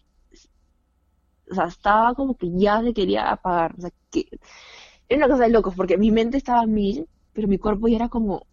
[1.51, 4.27] o sea, estaba como que ya se quería apagar, o sea, que
[5.09, 7.97] era una cosa de locos, porque mi mente estaba a mil, pero mi cuerpo ya
[7.97, 8.47] era como,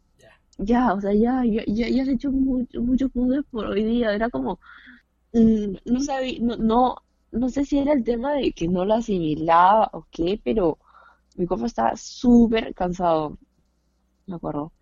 [0.58, 4.30] ya, o sea, ya, ya, ya, has hecho mucho, muchos puntos por hoy día, era
[4.30, 4.60] como,
[5.34, 6.96] mm, no sabía, no, no,
[7.32, 10.78] no sé si era el tema de que no lo asimilaba o qué, pero
[11.36, 13.38] mi cuerpo estaba súper cansado,
[14.26, 14.72] me acuerdo.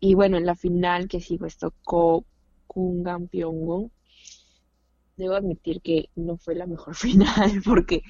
[0.00, 2.24] Y bueno, en la final que sí pues tocó
[2.66, 3.90] Kungan Pyongyang,
[5.16, 8.02] debo admitir que no fue la mejor final porque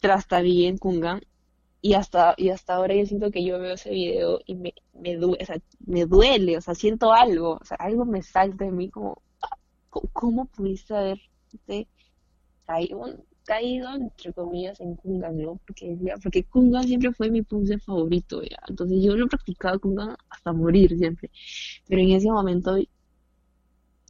[0.00, 1.20] trastabí en Kungan
[1.80, 5.16] y hasta, y hasta ahora yo siento que yo veo ese video y me, me,
[5.16, 8.72] duele, o sea, me duele, o sea, siento algo, o sea, algo me salta de
[8.72, 9.56] mí como, ah,
[10.12, 11.88] ¿cómo pudiste haberte
[12.66, 13.24] caído?
[13.48, 15.58] Caído, entre comillas, en Kungan, ¿no?
[15.66, 18.58] Porque, porque Kungan siempre fue mi pose favorito, ¿ya?
[18.68, 21.30] Entonces yo lo he practicado Kungan hasta morir siempre.
[21.88, 22.76] Pero en ese momento,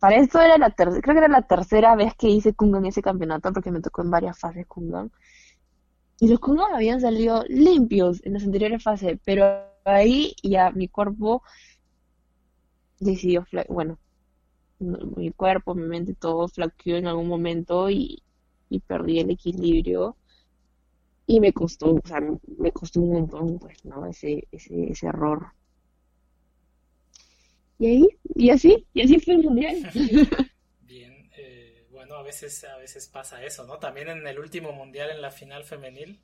[0.01, 3.01] para esto era la tercera, creo que era la tercera vez que hice Kungan ese
[3.01, 5.12] campeonato, porque me tocó en varias fases Kungan.
[6.18, 9.44] Y los Kungan habían salido limpios en las anteriores fases, pero
[9.85, 11.44] ahí ya mi cuerpo
[12.98, 14.01] decidió, bueno,
[14.81, 18.22] mi cuerpo, mi mente, todo flaqueó en algún momento y
[18.70, 20.16] y perdí el equilibrio
[21.26, 22.20] y me costó, o sea,
[22.59, 24.07] me costó un montón, pues, ¿no?
[24.07, 25.52] Ese, ese, ese error.
[27.78, 29.90] Y ahí, y así, y así fue el mundial.
[30.81, 33.78] Bien, eh, bueno, a veces, a veces pasa eso, ¿no?
[33.78, 36.18] También en el último mundial, en la final femenil,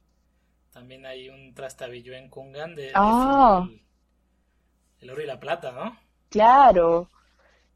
[0.72, 3.68] también hay un trastabillo en Kungan de, ah.
[5.00, 5.96] el oro y la plata, ¿no?
[6.30, 7.10] Claro,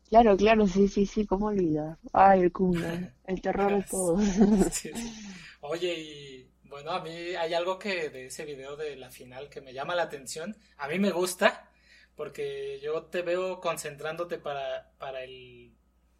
[0.09, 1.99] Claro, claro, sí, sí, sí, ¿cómo olvidar?
[2.13, 4.23] Ay, el Kunga, el terror de todos.
[5.61, 9.61] Oye, y bueno, a mí hay algo que de ese video de la final que
[9.61, 10.57] me llama la atención.
[10.79, 11.71] A mí me gusta
[12.15, 15.75] porque yo te veo concentrándote para, para, el,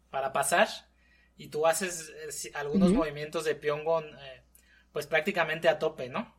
[0.09, 0.67] para pasar
[1.35, 2.13] y tú haces
[2.45, 4.43] eh, algunos movimientos de Pyongon eh,
[4.91, 6.35] pues prácticamente a tope, ¿no?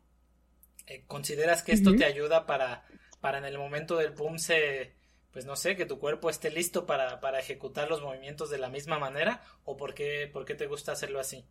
[0.86, 2.84] Eh, ¿Consideras que esto te ayuda para,
[3.20, 4.94] para en el momento del pum se,
[5.32, 8.68] pues no sé, que tu cuerpo esté listo para, para ejecutar los movimientos de la
[8.68, 9.42] misma manera?
[9.64, 11.44] ¿O por qué, te gusta hacerlo así?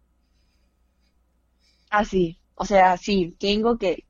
[1.89, 4.05] Así, o sea, sí, tengo que,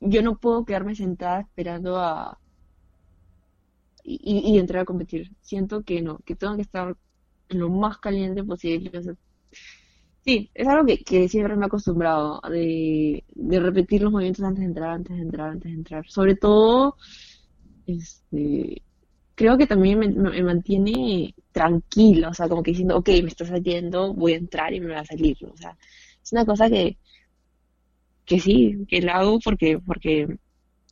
[0.00, 2.38] yo no puedo quedarme sentada esperando a,
[4.04, 5.32] y, y entrar a competir.
[5.40, 6.96] Siento que no, que tengo que estar
[7.50, 8.90] lo más caliente posible.
[10.24, 14.90] sí, es algo que, siempre me he acostumbrado, de, repetir los movimientos antes de entrar,
[14.90, 16.06] antes de entrar, antes de entrar.
[16.08, 16.96] Sobre todo,
[17.86, 18.82] este,
[19.38, 24.12] creo que también me, mantiene tranquila, o sea, como que diciendo, ok, me está saliendo,
[24.12, 25.78] voy a entrar y me va a salir, o sea,
[26.20, 26.98] es una cosa que,
[28.24, 30.26] que sí, que la hago porque, porque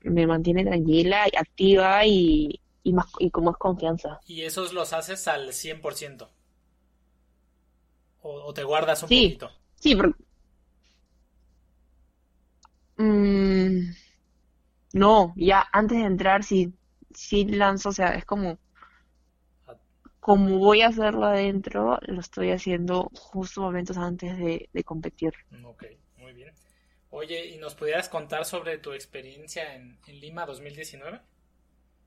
[0.04, 4.20] me mantiene tranquila y activa y, y, más, y con más confianza.
[4.28, 6.28] ¿Y esos los haces al 100%?
[8.22, 9.50] ¿O, te guardas un poquito?
[9.74, 10.22] Sí, porque...
[12.98, 13.90] Mm,
[14.92, 16.72] no, ya antes de entrar sí,
[17.16, 18.58] sí lanzo, o sea, es como...
[20.20, 25.32] Como voy a hacerlo adentro, lo estoy haciendo justo momentos antes de, competir.
[25.64, 25.84] Ok,
[26.18, 26.52] muy bien.
[27.10, 31.20] Oye, ¿y nos pudieras contar sobre tu experiencia en, en Lima 2019?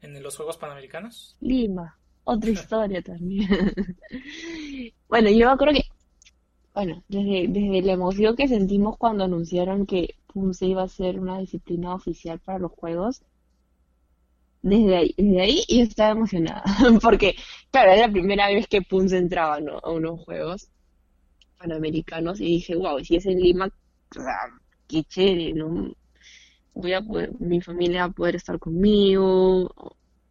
[0.01, 1.37] ¿En los Juegos Panamericanos?
[1.39, 3.47] Lima, otra historia también.
[5.07, 5.83] bueno, yo creo que
[6.73, 11.39] bueno, desde, desde la emoción que sentimos cuando anunciaron que Punce iba a ser una
[11.39, 13.21] disciplina oficial para los Juegos,
[14.61, 16.63] desde ahí, desde ahí yo estaba emocionada,
[17.01, 17.35] porque,
[17.71, 20.69] claro, era la primera vez que Punce entraba a unos Juegos
[21.57, 23.69] Panamericanos y dije, wow, si es en Lima,
[24.87, 25.93] qué chévere, ¿no?
[26.73, 27.01] Voy a
[27.39, 29.73] mi familia va a poder estar conmigo,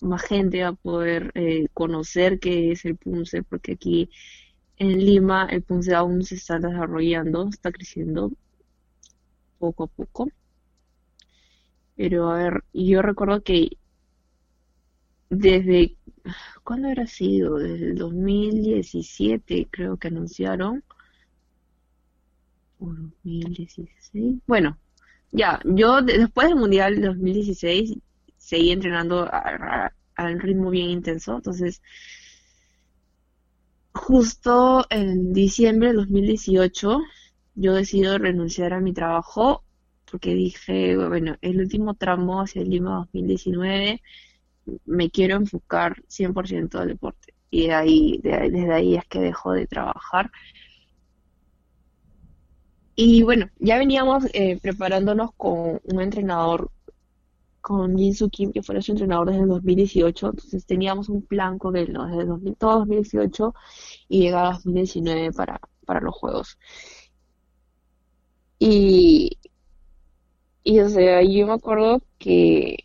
[0.00, 4.10] más gente va a poder eh, conocer qué es el Punce, porque aquí
[4.78, 8.32] en Lima el Punce aún se está desarrollando, está creciendo
[9.58, 10.28] poco a poco.
[11.96, 13.76] Pero a ver, yo recuerdo que
[15.30, 15.96] desde,
[16.64, 17.56] ¿cuándo habrá sido?
[17.56, 20.84] Desde el 2017 creo que anunciaron.
[22.78, 24.40] O 2016.
[24.46, 24.78] Bueno,
[25.32, 27.98] ya, yo después del Mundial de 2016
[28.36, 29.28] seguí entrenando
[30.14, 31.82] al ritmo bien intenso, entonces
[33.92, 37.00] justo en diciembre de 2018
[37.56, 39.64] yo decido renunciar a mi trabajo
[40.10, 44.00] porque dije, bueno, el último tramo hacia Lima 2019
[44.84, 47.34] me quiero enfocar 100% al deporte.
[47.50, 50.30] Y ahí, desde ahí es que dejo de trabajar.
[52.94, 56.70] Y bueno, ya veníamos eh, preparándonos con un entrenador
[57.60, 60.26] con Jin Soo Kim, que fue su entrenador desde el 2018.
[60.30, 61.92] Entonces teníamos un plan con él.
[61.92, 63.54] Desde todo 2018
[64.08, 66.58] y llegar a 2019 para, para los Juegos.
[68.58, 69.38] Y,
[70.64, 72.84] y o sea, yo me acuerdo que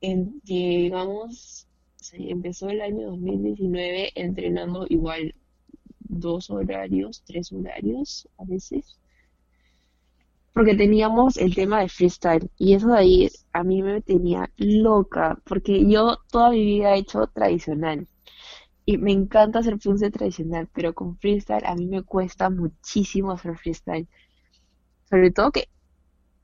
[0.00, 1.66] llegamos,
[2.12, 5.34] empezó el año 2019 entrenando igual
[6.00, 8.98] dos horarios, tres horarios a veces
[10.56, 15.38] porque teníamos el tema de freestyle y eso de ahí a mí me tenía loca
[15.44, 18.08] porque yo toda mi vida he hecho tradicional
[18.86, 23.58] y me encanta hacer punce tradicional, pero con freestyle a mí me cuesta muchísimo hacer
[23.58, 24.08] freestyle.
[25.10, 25.68] Sobre todo que,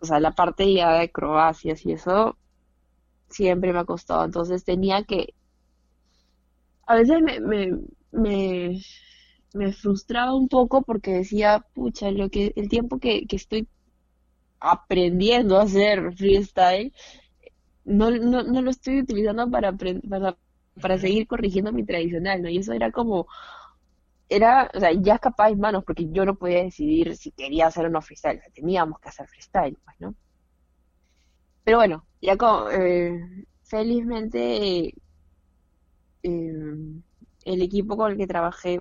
[0.01, 2.37] o sea, la parte ya de acrobacias y eso
[3.33, 5.35] siempre me ha costado, entonces tenía que,
[6.87, 8.81] a veces me, me,
[9.55, 13.69] me, frustraba un poco porque decía, pucha, lo que, el tiempo que, que estoy
[14.61, 16.93] aprendiendo a hacer freestyle,
[17.85, 20.37] no, no, no lo estoy utilizando para, para,
[20.81, 22.49] para seguir corrigiendo mi tradicional, ¿no?
[22.49, 23.27] Y eso era como,
[24.29, 27.87] era, o sea, ya capaz en manos, porque yo no podía decidir si quería hacer
[27.87, 30.15] o no freestyle, teníamos que hacer freestyle, pues, ¿no?
[31.65, 33.21] Pero bueno, ya como, eh,
[33.65, 34.95] felizmente,
[36.23, 36.53] eh,
[37.45, 38.81] el equipo con el que trabajé,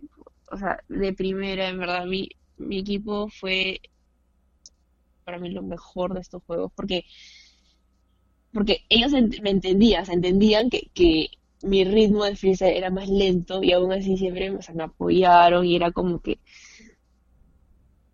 [0.52, 3.82] o sea, de primera, en verdad, mi, mi equipo fue
[5.24, 7.06] para mí lo mejor de estos juegos, porque,
[8.54, 9.12] porque ellos
[9.42, 11.28] me entendían, entendían que, que
[11.64, 15.92] mi ritmo de freestyle era más lento y aún así siempre me apoyaron y era
[15.92, 16.40] como que,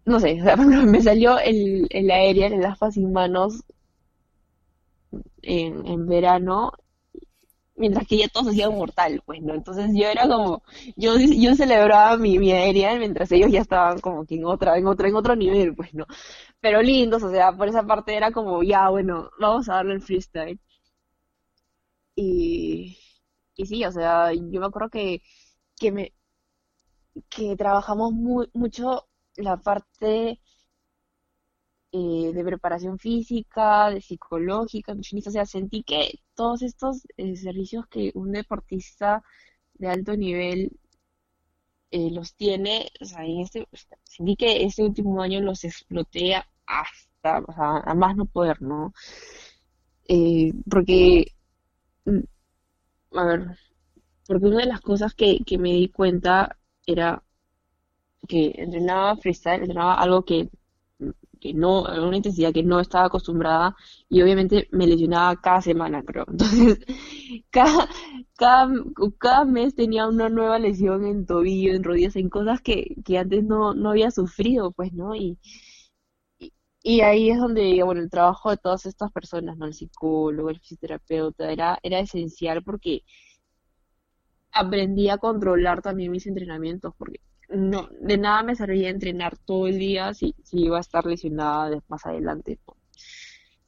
[0.06, 0.40] no sé,
[0.86, 3.64] me salió el, el aéreo en las sin manos
[5.42, 6.72] en, verano
[7.76, 9.54] mientras que ya todos hacían mortal, pues, ¿no?
[9.54, 10.64] Entonces yo era como,
[10.96, 14.88] yo, yo celebraba mi, mi aérea mientras ellos ya estaban como que en otra, en
[14.88, 16.06] otro, en otro nivel, pues, ¿no?
[16.60, 20.02] Pero lindos, o sea, por esa parte era como, ya, bueno, vamos a darle el
[20.02, 20.60] freestyle.
[22.16, 22.98] Y,
[23.56, 25.22] y sí, o sea, yo me acuerdo que,
[25.80, 26.14] que me,
[27.30, 30.40] que trabajamos muy, mucho la parte
[31.92, 37.88] eh, de preparación física, de psicológica, nutricionista, o sea, sentí que todos estos eh, servicios
[37.88, 39.24] que un deportista
[39.76, 40.72] de alto nivel
[41.92, 43.68] eh, los tiene, o sea, este,
[44.04, 46.36] sentí que este último año los exploté
[46.66, 48.94] hasta, o sea, a más no poder, ¿no?
[50.70, 51.34] porque,
[52.06, 52.20] mm,
[53.18, 53.58] a ver,
[54.28, 57.24] porque una de las cosas que me di cuenta era
[58.28, 60.50] que entrenaba freestyle, entrenaba algo que
[61.38, 63.76] que no, una intensidad que no estaba acostumbrada
[64.10, 66.26] y obviamente me lesionaba cada semana, creo.
[66.32, 66.80] Entonces,
[67.52, 67.88] cada,
[68.38, 68.74] cada,
[69.20, 73.44] cada mes tenía una nueva lesión en tobillo, en rodillas, en cosas que, que antes
[73.44, 75.16] no, no había sufrido, pues, ¿no?
[75.16, 75.38] Y,
[76.84, 79.66] y, ahí es donde, bueno, el trabajo de todas estas personas, ¿no?
[79.66, 83.04] El psicólogo, el fisioterapeuta, era, era esencial porque
[84.52, 89.80] aprendí a controlar también mis entrenamientos, porque no, de nada me servía entrenar todo el
[89.80, 92.60] día si, si iba a estar lesionada más adelante.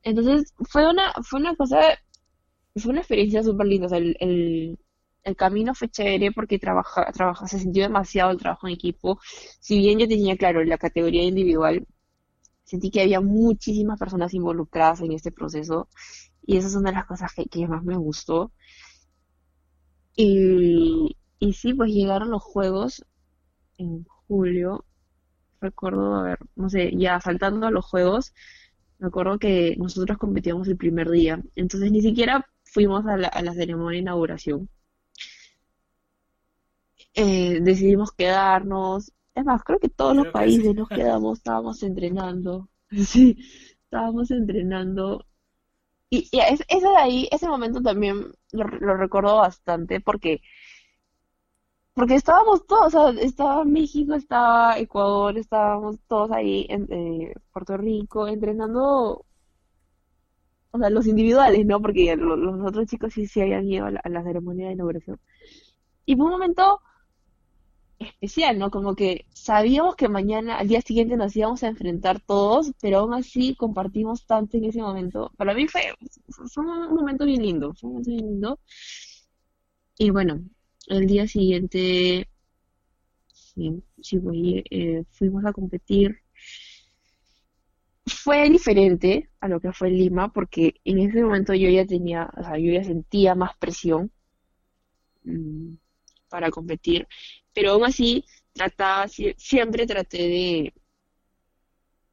[0.03, 1.79] Entonces, fue una, fue una cosa,
[2.75, 3.87] fue una experiencia súper linda.
[3.87, 4.17] O sea, el,
[5.23, 9.19] el, camino fue chévere porque trabaja, trabaja, se sintió demasiado el trabajo en equipo.
[9.59, 11.85] Si bien yo tenía claro la categoría individual,
[12.63, 15.89] sentí que había muchísimas personas involucradas en este proceso
[16.45, 18.51] y esa es una de las cosas que, que más me gustó.
[20.15, 23.05] Y, y sí, pues llegaron los juegos
[23.79, 24.85] en julio,
[25.59, 28.33] recuerdo, a ver, no sé, ya saltando a los juegos,
[28.99, 33.97] me acuerdo que nosotros competíamos el primer día, entonces ni siquiera fuimos a la, ceremonia
[33.97, 34.69] de inauguración.
[37.15, 43.37] Eh, decidimos quedarnos, es más, creo que todos los países nos quedamos, estábamos entrenando, sí,
[43.83, 45.25] estábamos entrenando.
[46.09, 50.41] Y, y ese de ahí, ese momento también lo, lo recuerdo bastante porque
[51.99, 57.75] porque estábamos todos, o sea, estaba México, estaba Ecuador, estábamos todos ahí en eh, Puerto
[57.75, 59.25] Rico entrenando,
[60.71, 61.81] o sea, los individuales, ¿no?
[61.81, 65.19] Porque los, otros chicos sí, sí habían ido a la, ceremonia de inauguración.
[66.05, 66.81] Y fue un momento
[67.99, 68.71] especial, ¿no?
[68.71, 73.13] Como que sabíamos que mañana, al día siguiente nos íbamos a enfrentar todos, pero aún
[73.13, 75.31] así compartimos tanto en ese momento.
[75.37, 75.81] Para mí fue,
[76.29, 78.59] fue un momento bien lindo, fue un momento bien lindo.
[79.97, 80.41] Y bueno,
[80.89, 82.27] el día siguiente,
[83.33, 83.83] sí,
[84.71, 86.21] eh, fuimos a competir.
[88.05, 92.43] Fue diferente a lo que fue Lima, porque en ese momento yo ya tenía, o
[92.43, 94.11] sea, yo ya sentía más presión
[95.23, 95.75] mm,
[96.29, 97.07] para competir,
[97.53, 100.73] pero aún así trataba, siempre traté de,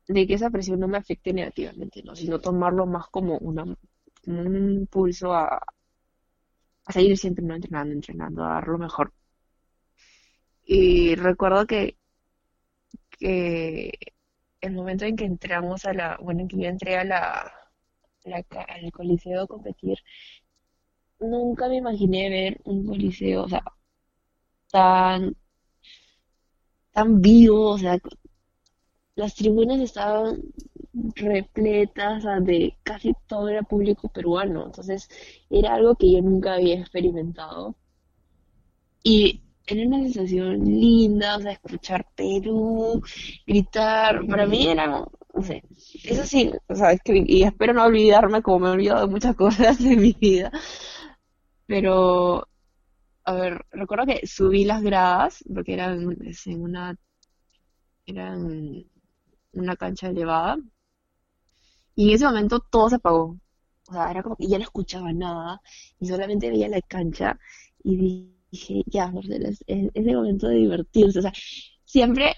[0.08, 2.14] de que esa presión no me afecte negativamente, ¿no?
[2.14, 3.64] sino tomarlo más como, una,
[4.24, 5.60] como un impulso a,
[6.86, 9.12] a seguir siempre no entrenando, entrenando, a dar lo mejor.
[10.64, 11.96] Y recuerdo que,
[13.18, 13.92] que
[14.60, 17.52] el momento en que entramos a la, bueno, en que yo entré a la,
[18.24, 19.98] al coliseo a competir,
[21.20, 23.62] nunca me imaginé ver un coliseo, o sea,
[24.70, 25.34] tan,
[26.92, 27.98] tan vivo, o sea,
[29.14, 30.40] las tribunas estaban
[31.14, 34.66] repletas de casi todo el público peruano.
[34.66, 35.08] Entonces
[35.50, 37.76] era algo que yo nunca había experimentado.
[39.02, 43.02] Y era una sensación linda, o sea, escuchar Perú,
[43.46, 45.64] gritar, para mí era, no sé,
[46.04, 49.82] eso sí, o sea, y espero no olvidarme como me he olvidado de muchas cosas
[49.82, 50.52] de mi vida,
[51.66, 52.46] pero,
[53.24, 56.00] a ver, recuerdo que subí las gradas, porque eran
[56.46, 56.96] en una,
[58.06, 58.84] eran
[59.52, 60.58] una cancha elevada,
[61.96, 63.36] y en ese momento todo se apagó.
[63.88, 65.60] O sea, era como que ya no escuchaba nada
[65.98, 67.38] y solamente veía la cancha
[67.82, 71.18] y dije, ya, Marcela, es, es, el momento de divertirse.
[71.18, 71.32] O sea,
[71.84, 72.34] siempre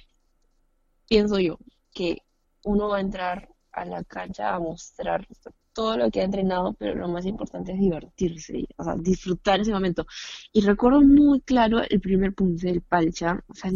[1.08, 1.58] pienso yo
[1.92, 2.18] que
[2.64, 5.26] uno va a entrar a la cancha a mostrar
[5.72, 9.72] todo lo que ha entrenado, pero lo más importante es divertirse, o sea, disfrutar ese
[9.72, 10.06] momento.
[10.52, 13.70] Y recuerdo muy claro el primer punto del palcha, o sea,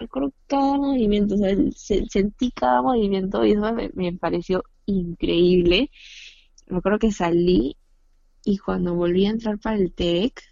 [0.00, 1.54] recuerdo cada movimiento, o sea,
[2.08, 5.90] sentí cada movimiento y eso me pareció increíble.
[6.66, 7.76] Me acuerdo que salí
[8.44, 10.42] y cuando volví a entrar para el TEC,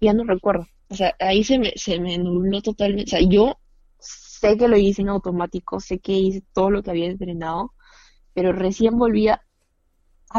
[0.00, 0.66] ya no recuerdo.
[0.88, 3.16] O sea, ahí se me, se me nubló totalmente.
[3.16, 3.58] O sea, yo
[3.98, 7.74] sé que lo hice en automático, sé que hice todo lo que había entrenado,
[8.34, 9.42] pero recién volví a,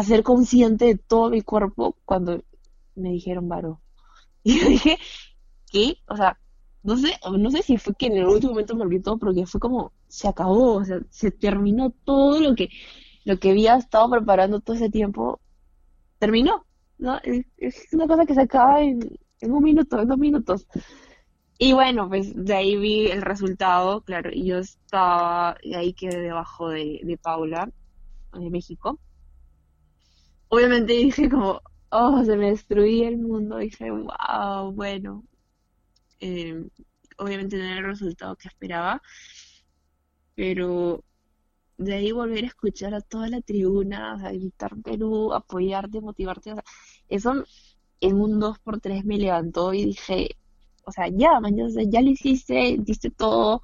[0.05, 2.43] ser consciente de todo mi cuerpo cuando
[2.95, 3.81] me dijeron varo.
[4.43, 4.97] Y yo dije,
[5.71, 5.97] ¿qué?
[6.07, 6.39] O sea,
[6.83, 9.33] no sé, no sé si fue que en el último momento me olvidé todo, pero
[9.33, 12.69] que fue como, se acabó, o sea, se terminó todo lo que,
[13.23, 15.39] lo que había estado preparando todo ese tiempo,
[16.19, 16.65] terminó,
[16.97, 17.19] ¿no?
[17.23, 18.99] Es, una cosa que se acaba en,
[19.41, 20.67] un minuto, en dos minutos.
[21.59, 26.19] Y bueno, pues de ahí vi el resultado, claro, y yo estaba, y ahí quedé
[26.19, 27.69] debajo de, de Paula,
[28.33, 28.99] de México.
[30.49, 31.61] Obviamente dije como,
[31.91, 35.23] oh, se me destruía el mundo, dije, wow, bueno,
[36.21, 36.65] eh,
[37.17, 39.01] obviamente no era el resultado que esperaba,
[40.35, 41.03] pero
[41.77, 46.55] de ahí volver a escuchar a toda la tribuna, a gritar Perú, apoyarte, motivarte, o
[46.55, 46.63] sea,
[47.09, 47.43] eso
[48.01, 50.37] en un 2 por 3 me levantó y dije,
[50.85, 53.61] o sea, ya, mañana, ya lo hiciste, diste todo,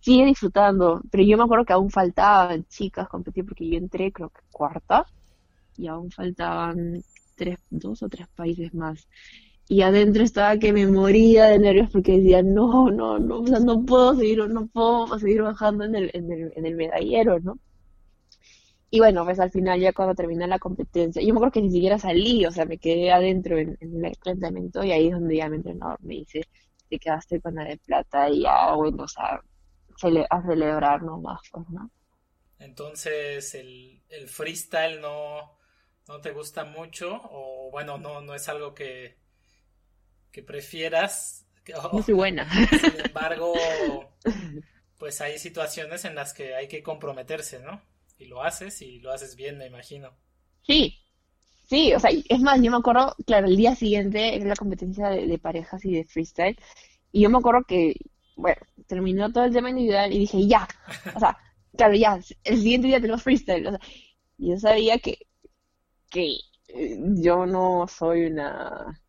[0.00, 1.02] sigue disfrutando.
[1.10, 5.06] Pero yo me acuerdo que aún faltaban chicas competir porque yo entré, creo que cuarta,
[5.76, 7.02] y aún faltaban
[7.36, 9.08] tres, dos o tres países más.
[9.68, 13.60] Y adentro estaba que me moría de nervios porque decía, no, no, no, o sea,
[13.60, 17.58] no puedo seguir, no puedo seguir bajando en el, en el, en el medallero, ¿no?
[18.90, 21.70] Y bueno, pues al final ya cuando terminé la competencia, yo me acuerdo que ni
[21.70, 25.50] siquiera salí, o sea, me quedé adentro en, el enfrentamiento y ahí es donde ya
[25.50, 26.48] mi entrenador me dice,
[26.88, 29.42] te quedaste con la de plata y ya, bueno, o sea,
[30.30, 31.90] a celebrar nomás, pues, ¿no?
[32.58, 35.58] Entonces, el, el freestyle no,
[36.08, 39.18] no te gusta mucho o bueno, no, no es algo que,
[40.38, 41.44] que prefieras.
[41.92, 42.48] no soy buena.
[42.80, 43.54] Sin embargo,
[44.98, 47.82] pues hay situaciones en las que hay que comprometerse, ¿no?
[48.18, 50.10] y lo haces y lo haces bien, me imagino.
[50.62, 50.98] Sí,
[51.68, 55.08] sí, o sea, es más, yo me acuerdo, claro, el día siguiente era la competencia
[55.08, 56.58] de, parejas y de freestyle,
[57.12, 57.94] y yo me acuerdo que,
[58.36, 60.68] bueno, terminó todo el tema individual y dije, ya,
[61.14, 61.38] o sea,
[61.76, 63.80] claro, ya, el siguiente día tenemos freestyle, o sea,
[64.38, 65.18] yo sabía que,
[66.10, 69.00] que eh, yo no soy una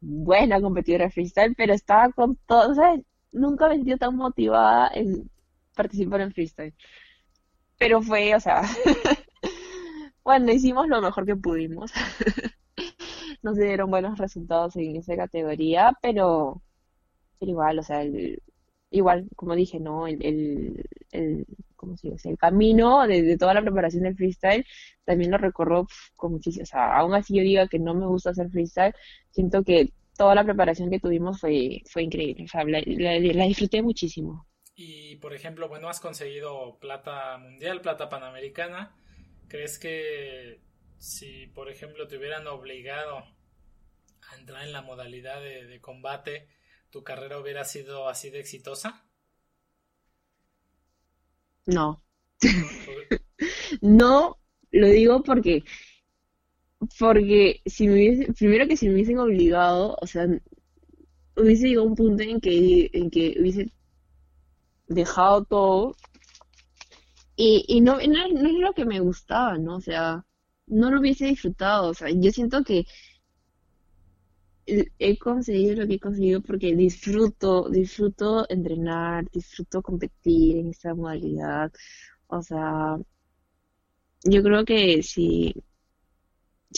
[0.00, 2.94] buena competidora freestyle, pero estaba con todo, o sea,
[3.32, 5.30] nunca me sentí tan motivada en
[5.74, 6.74] participar en freestyle.
[7.78, 8.62] Pero fue, o sea,
[10.24, 11.92] bueno, hicimos lo mejor que pudimos.
[13.42, 16.62] no se dieron buenos resultados en esa categoría, pero,
[17.38, 18.04] pero igual, o sea,
[18.90, 20.06] igual, como dije, ¿no?
[20.06, 21.46] El, el, el
[21.78, 22.28] ¿cómo se dice?
[22.28, 24.66] El camino de, toda la preparación del freestyle
[25.04, 28.30] también lo recorro con muchísimo, o sea, aún así yo diga que no me gusta
[28.30, 28.94] hacer freestyle,
[29.30, 34.46] siento que toda la preparación que tuvimos fue, fue increíble, o sea, la disfruté muchísimo.
[34.80, 38.94] Y por ejemplo, bueno, has conseguido plata mundial, plata panamericana.
[39.48, 40.60] ¿Crees que
[40.98, 46.46] si, por ejemplo, te hubieran obligado a entrar en la modalidad de, combate,
[46.90, 49.07] tu carrera hubiera sido así de exitosa?
[51.68, 52.02] No.
[53.82, 54.38] no,
[54.72, 55.64] lo digo porque
[56.98, 60.26] porque si me hubiese, primero que si me hubiesen obligado, o sea,
[61.36, 63.70] hubiese llegado un punto en que, en que hubiese
[64.86, 65.96] dejado todo
[67.36, 69.76] y, y no, no, es lo que me gustaba, ¿no?
[69.76, 70.24] O sea,
[70.66, 72.86] no lo hubiese disfrutado, o sea, yo siento que
[74.98, 81.72] he conseguido lo que he conseguido porque disfruto, disfruto entrenar, disfruto competir en esta modalidad,
[82.26, 82.98] o sea,
[84.24, 85.54] yo creo que si,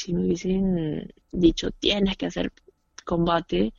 [0.08, 2.52] me hubiesen dicho tienes que hacer
[3.04, 3.72] combate,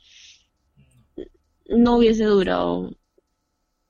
[1.67, 2.91] no hubiese durado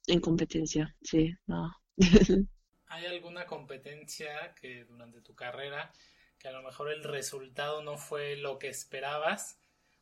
[0.07, 1.76] en competencia, sí, no.
[2.88, 5.91] ¿Hay alguna competencia que durante tu carrera
[6.38, 9.57] que a lo mejor el resultado no fue lo que esperabas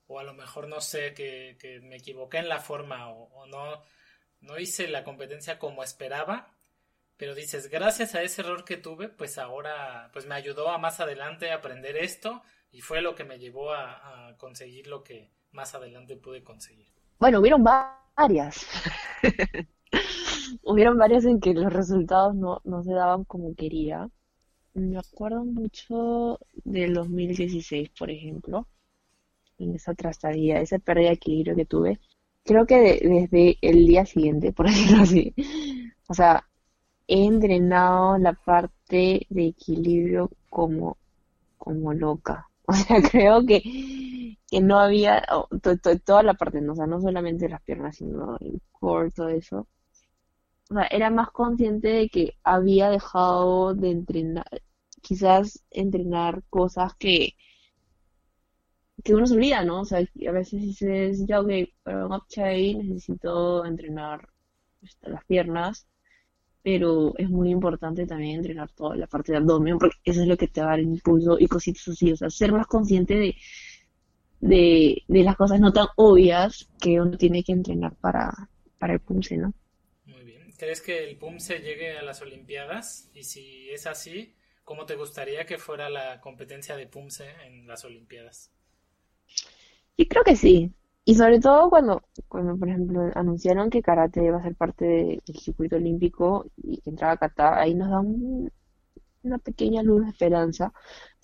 [0.10, 3.82] o a lo mejor no sé que, me equivoqué en la forma o, no
[4.42, 6.54] no hice la competencia como esperaba
[7.18, 11.00] pero dices gracias a ese error que tuve pues ahora pues me ayudó a más
[11.00, 12.42] adelante aprender esto
[12.72, 16.88] y fue lo que me llevó a, a conseguir lo que más adelante pude conseguir
[17.20, 18.68] bueno hubieron varias.
[20.64, 24.10] Hubieron varias en que los resultados no, no se daban como quería.
[24.74, 28.68] Me acuerdo mucho del 2016, por ejemplo,
[29.60, 32.00] en esa trastadilla, esa pérdida de equilibrio que tuve.
[32.46, 35.34] Creo que desde el día siguiente, por decirlo así,
[36.08, 36.46] o sea,
[37.08, 40.98] he entrenado la parte de equilibrio como,
[41.58, 42.46] como loca.
[42.70, 45.26] O sea, creo que, que no había,
[46.06, 46.74] toda la parte, ¿no?
[46.74, 49.68] o sea, no solamente las piernas, sino el core, todo eso
[50.70, 54.46] o sea, era más consciente de que había dejado de entrenar,
[55.02, 57.36] quizás entrenar cosas que,
[59.04, 59.82] que uno se olvida, ¿no?
[59.82, 61.50] O sea, a veces dices, ya, ok,
[61.84, 64.28] para un upchain necesito entrenar
[64.82, 65.88] este, las piernas,
[66.62, 70.38] pero es muy importante también entrenar toda la parte de abdomen, porque eso es lo
[70.38, 73.16] que te va a dar el impulso y cositas así, o sea, ser más consciente
[73.16, 73.36] de,
[75.08, 78.32] de, las cosas no tan obvias que uno tiene que entrenar para,
[78.78, 79.54] para el pulse, ¿no?
[80.58, 83.10] ¿Crees que el PUM se llegue a las Olimpiadas?
[83.14, 84.36] Y si es así,
[84.66, 88.52] ¿cómo te gustaría que fuera la competencia de PUMSE en las Olimpiadas?
[90.00, 90.74] Yo creo que sí.
[91.06, 95.22] Y sobre todo cuando, cuando, por ejemplo, anunciaron que karate iba a ser parte de-
[95.26, 98.52] del circuito olímpico y que entraba kata, ahí nos da un-
[99.24, 100.74] una pequeña luz de esperanza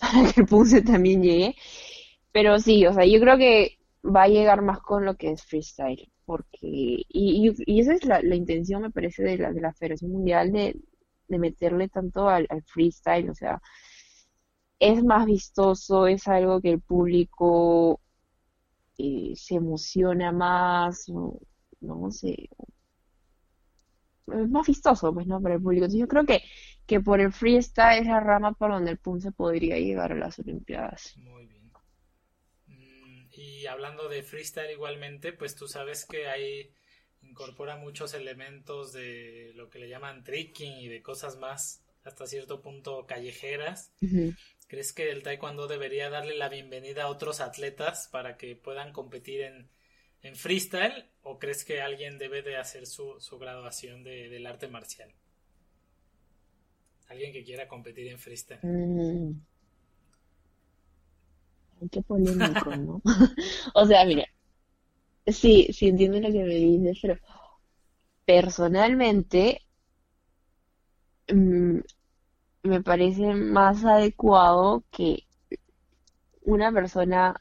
[0.00, 1.56] para que el Punce también llegue.
[2.32, 5.44] Pero sí, o sea, yo creo que va a llegar más con lo que es
[5.44, 9.62] freestyle, porque, y, y, y esa es la, la intención, me parece, de la, de
[9.62, 10.76] la Federación Mundial de,
[11.28, 13.60] de meterle tanto al, al freestyle, o sea,
[14.78, 18.00] es más vistoso, es algo que el público
[18.98, 21.40] eh, se emociona más, o,
[21.80, 22.48] no sé,
[24.28, 25.40] es más vistoso, pues, ¿no?
[25.42, 25.84] Para el público.
[25.84, 26.42] Entonces, yo creo que,
[26.86, 30.38] que por el freestyle es la rama por donde el Punce podría llegar a las
[30.38, 31.16] Olimpiadas.
[31.16, 31.72] Muy bien.
[32.66, 36.72] Mm, Y hablando de freestyle igualmente, pues tú sabes que ahí
[37.22, 42.62] incorpora muchos elementos de lo que le llaman tricking y de cosas más hasta cierto
[42.62, 43.92] punto callejeras.
[44.68, 49.40] ¿Crees que el taekwondo debería darle la bienvenida a otros atletas para que puedan competir
[49.40, 49.68] en,
[50.22, 51.10] en freestyle?
[51.22, 55.12] ¿O crees que alguien debe de hacer su, su graduación de- del arte marcial?
[57.08, 58.60] Alguien que quiera competir en freestyle.
[58.62, 59.40] Mm,
[61.80, 63.02] ay, qué polémico, ¿no?
[63.74, 64.24] O sea, mira,
[65.26, 67.18] sí, sí entiendo lo que me dices, pero
[68.26, 69.62] personalmente
[71.28, 71.80] mm,
[72.66, 75.24] me parece más adecuado que
[76.42, 77.40] una persona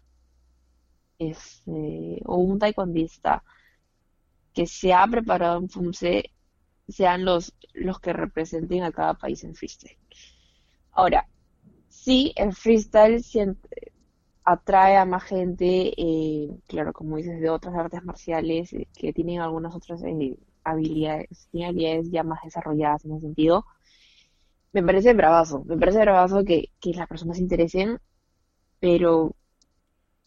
[1.20, 3.44] este, o un taekwondista
[4.54, 6.32] que se ha preparado en FUMSE
[6.88, 9.98] sean los, los que representen a cada país en freestyle.
[10.92, 11.28] Ahora,
[11.90, 13.22] sí, el freestyle
[14.44, 19.42] atrae a más gente, eh, claro, como dices, de otras artes marciales eh, que tienen
[19.42, 23.66] algunas otras eh, habilidades, habilidades ya más desarrolladas en ese sentido.
[24.76, 28.00] Me parece bravazo, me parece bravazo que, que las personas se interesen,
[28.80, 29.36] pero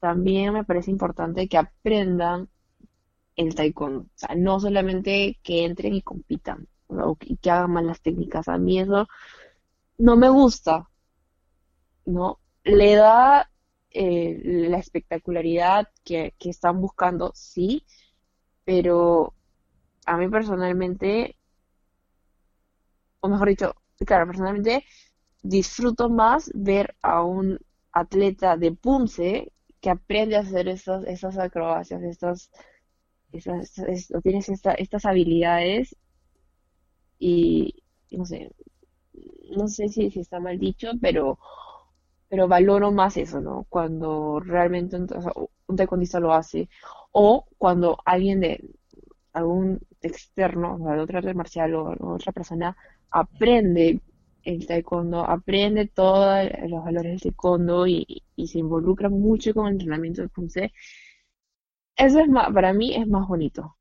[0.01, 2.49] también me parece importante que aprendan
[3.37, 4.01] el taekwondo.
[4.03, 8.49] O sea, no solamente que entren y compitan, o que, que hagan malas técnicas.
[8.49, 9.09] A mí eso
[9.99, 10.89] no me gusta,
[12.07, 12.41] ¿no?
[12.65, 13.51] Le da
[13.91, 17.85] eh, la espectacularidad que, que están buscando, sí,
[18.65, 19.35] pero
[20.07, 21.37] a mí personalmente,
[23.21, 23.75] o mejor dicho,
[24.07, 24.85] claro, personalmente
[25.43, 27.59] disfruto más ver a un
[27.93, 32.51] atleta de punce que aprende a hacer esas, esas acrobacias, estas,
[33.33, 35.97] esas, es- o tienes esta- estas habilidades
[37.19, 37.75] y,
[38.11, 38.51] no sé,
[39.57, 41.39] no sé si, si está mal dicho, pero,
[42.29, 43.67] pero valoro más eso, ¿no?
[43.69, 46.69] Cuando realmente un, o un taekwondista lo hace
[47.13, 48.65] o cuando alguien de
[49.35, 52.77] algún externo, o sea, de otra arte marcial o, o otra persona
[53.11, 54.01] aprende
[54.45, 59.73] el taekwondo, aprende todos los valores del taekwondo y, y se involucra mucho con el
[59.75, 60.73] entrenamiento de Punce.
[61.99, 63.77] Eso es más, para mí es más bonito.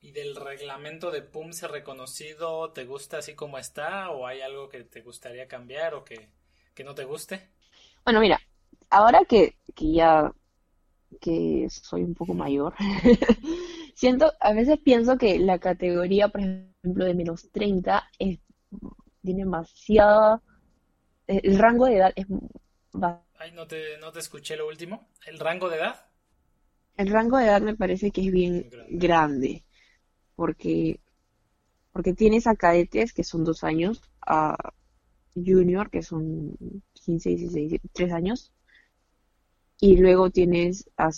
[0.00, 4.08] ¿Y del reglamento de PUMSE reconocido, te gusta así como está?
[4.10, 6.30] ¿O hay algo que te gustaría cambiar o que,
[6.74, 7.50] que no te guste?
[8.04, 8.40] Bueno, mira,
[8.90, 10.32] ahora que, que ya
[11.20, 12.74] que soy un poco mayor,
[13.96, 18.40] siento, a veces pienso que la categoría, por ejemplo, de menos 30 es,
[19.22, 20.42] tiene demasiada,
[21.28, 22.26] eh, el rango de edad es
[23.38, 25.08] Ay, no te, no te escuché lo último.
[25.26, 26.06] ¿El rango de edad?
[26.96, 28.88] el rango de edad me parece que es bien Grande.
[28.88, 29.64] grande,
[30.36, 31.00] porque,
[31.92, 34.56] porque tienes a cadetes que son dos años, a
[35.36, 36.56] junior que son
[36.94, 38.52] 15, 16, 3 años,
[39.80, 41.10] y luego tienes a,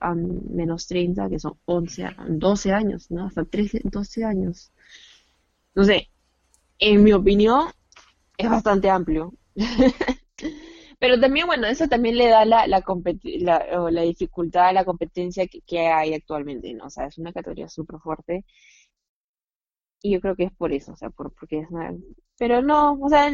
[0.00, 3.26] a menos 30 que son 11, a- 12 años, ¿no?
[3.26, 4.72] Hasta 13, 12 años.
[5.74, 6.08] No sé,
[6.80, 7.68] en mi opinión
[8.38, 9.34] es bastante amplio.
[11.00, 12.82] Pero también, bueno, eso también le da la, la,
[13.24, 16.86] la, la dificultad a la competencia que, que hay actualmente, ¿no?
[16.86, 18.44] O sea, es una categoría súper fuerte
[20.02, 21.94] y yo creo que es por eso, o sea, por, porque es una...
[22.38, 23.30] Pero no, o sea,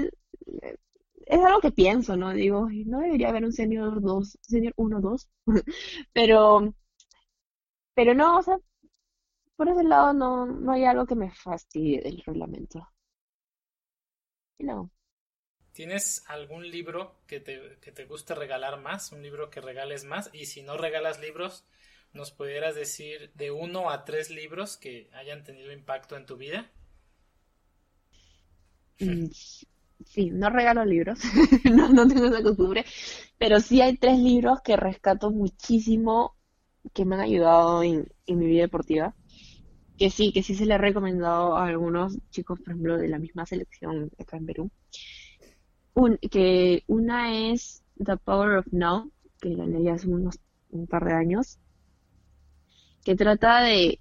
[1.26, 2.32] es algo que pienso, ¿no?
[2.32, 5.28] Digo, "Ay, no debería haber un senior 2 senior uno 2
[6.12, 6.74] pero,
[7.94, 8.56] pero no, o sea,
[9.56, 12.88] por ese lado no, no hay algo que me fastidie del reglamento.
[14.58, 14.90] No.
[15.72, 19.12] ¿Tienes algún libro que te, que te guste regalar más?
[19.12, 20.30] ¿Un libro que regales más?
[20.32, 21.66] Y si no regalas libros,
[22.14, 26.70] ¿nos pudieras decir de uno a tres libros que hayan tenido impacto en tu vida?
[30.06, 31.20] Sí, no regalo libros,
[31.64, 32.84] no, tengo esa costumbre,
[33.38, 36.36] pero sí hay tres libros que rescato muchísimo
[36.92, 39.14] que me han ayudado en, mi vida deportiva,
[39.98, 43.18] que sí, que sí se le he recomendado a algunos chicos, por ejemplo, de la
[43.18, 44.70] misma selección acá en Perú.
[46.30, 50.38] Que una es The Power of Now, que la leí hace unos
[50.70, 51.58] un par de años,
[53.04, 54.00] que trata de,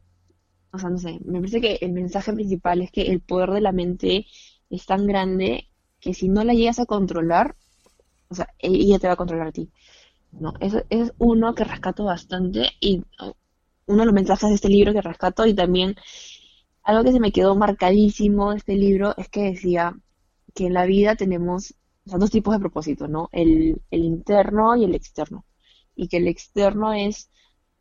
[0.72, 3.62] o sea, no sé, me parece que el mensaje principal es que el poder de
[3.62, 4.26] la mente
[4.70, 5.70] es tan grande
[6.04, 7.56] que si no la llegas a controlar,
[8.30, 9.70] o sea, e, ella te va a controlar a ti.
[10.32, 13.04] No, eso es uno que rescato bastante y
[13.86, 15.95] uno de los mensajes de este libro que rescato y también
[16.84, 19.95] algo que se me quedó marcadísimo de este libro es que decía
[20.54, 21.76] que en la vida tenemos
[22.06, 23.30] dos tipos de propósitos, ¿no?
[23.32, 25.45] El, el interno y el externo.
[25.95, 27.30] Y que el externo es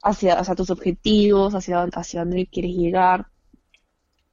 [0.03, 3.27] hacia, hacia tus objetivos, hacia, hacia dónde quieres llegar,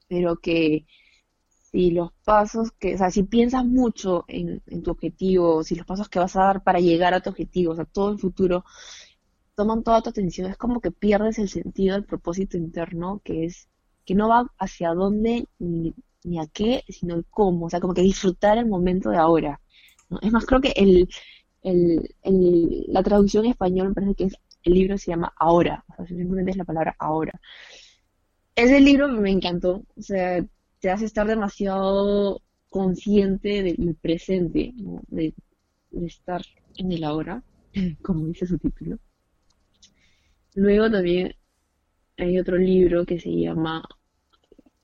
[0.08, 0.86] pero que
[1.72, 5.86] si los pasos que, o sea, si piensas mucho en, en tu objetivo, si los
[5.86, 8.66] pasos que vas a dar para llegar a tu objetivo, o sea, todo el futuro,
[9.56, 13.68] toman toda tu atención, es como que pierdes el sentido del propósito interno, que es
[14.06, 15.94] que no va hacia dónde ni,
[16.24, 19.62] ni a qué, sino el cómo, o sea, como que disfrutar el momento de ahora.
[20.22, 21.10] Es más, creo que el,
[21.62, 25.86] el, el, la traducción en español me parece que es, el libro se llama Ahora,
[25.98, 27.40] o sea, simplemente es la palabra Ahora.
[28.56, 30.46] Ese libro me encantó, o sea,
[30.80, 34.74] te hace estar demasiado consciente del presente,
[35.08, 35.34] de,
[36.06, 36.42] estar
[36.78, 37.44] en el ahora,
[38.02, 39.00] como dice su título.
[40.56, 41.36] Luego también
[42.18, 43.84] hay otro libro que se llama,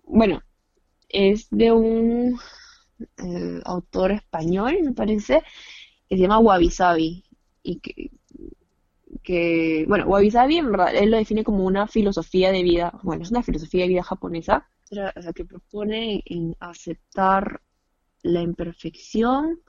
[0.03, 0.41] bueno,
[1.09, 2.39] es de un
[2.99, 5.41] eh, autor español, me parece,
[6.09, 7.23] que se llama Wabi Sabi.
[7.63, 8.11] Y que,
[9.23, 13.23] que, bueno, Wabi Sabi en verdad él lo define como una filosofía de vida, bueno,
[13.23, 14.67] es una filosofía de vida japonesa,
[15.33, 17.61] que propone en aceptar
[18.23, 19.59] la imperfección,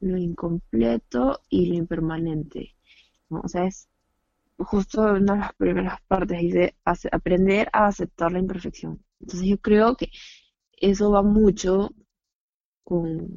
[0.00, 2.74] lo incompleto y lo impermanente.
[3.28, 3.40] ¿no?
[3.44, 3.88] O sea, es
[4.58, 9.02] justo una de las primeras partes dice aprender a aceptar la imperfección.
[9.20, 10.10] Entonces yo creo que
[10.76, 11.90] eso va mucho
[12.84, 13.28] con,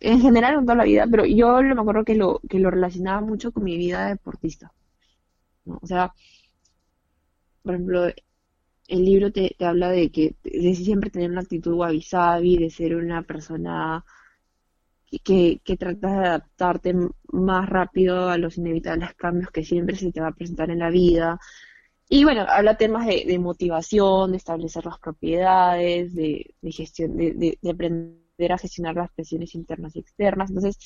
[0.00, 3.20] en general con toda la vida, pero yo me acuerdo que lo, que lo relacionaba
[3.20, 4.72] mucho con mi vida de deportista.
[5.66, 6.12] O sea,
[7.62, 8.08] por ejemplo,
[8.88, 12.96] el libro te, te habla de que de siempre tener una actitud wabi-sabi, de ser
[12.96, 14.04] una persona
[15.24, 16.94] que, que tratas de adaptarte
[17.32, 20.90] más rápido a los inevitables cambios que siempre se te va a presentar en la
[20.90, 21.38] vida,
[22.10, 27.70] y bueno, habla temas de, motivación, de establecer las propiedades, de, de gestión, de, de,
[27.70, 30.48] aprender a gestionar las presiones internas y externas.
[30.48, 30.78] Entonces,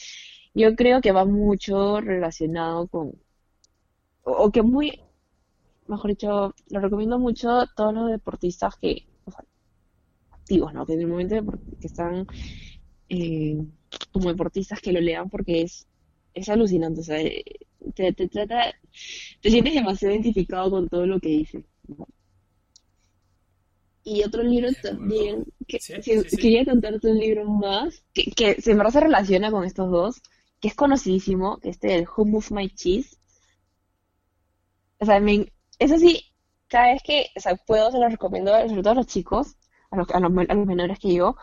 [0.53, 3.12] yo creo que va mucho relacionado con,
[4.24, 5.00] o, que muy,
[5.87, 9.45] mejor dicho, lo recomiendo mucho a todos los deportistas que, o sea,
[10.30, 10.87] activos, ¿no?
[10.87, 11.37] Que en el momento
[11.80, 12.26] que están
[13.09, 13.59] eh,
[14.12, 15.87] como deportistas que lo lean porque es,
[16.35, 17.18] es alucinante, o sea,
[17.95, 18.74] te, te trata,
[19.41, 21.64] te sientes demasiado identificado con todo lo que dice.
[24.05, 29.01] Y otro libro también, que, quería contarte un libro más, que, que se me se
[29.01, 30.22] relaciona con estos dos,
[30.61, 33.16] que es conocidísimo, que este el Who Moved My Cheese.
[34.99, 36.25] O sea, me, eso sí,
[36.68, 39.57] cada vez que o sea, puedo se lo recomiendo, sobre todo a los chicos,
[39.91, 41.37] a los, los, los menores que yo,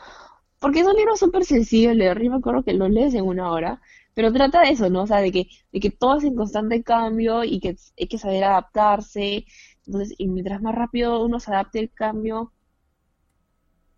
[0.60, 3.26] porque es un libro súper sencillo de leer, y me acuerdo que lo lees en
[3.26, 3.82] una hora,
[4.14, 5.04] pero trata de eso, ¿no?
[5.04, 8.18] O sea, de que, de que todo es en constante cambio y que hay que
[8.18, 9.46] saber adaptarse.
[9.86, 12.52] Entonces, y mientras más rápido uno se adapte al cambio,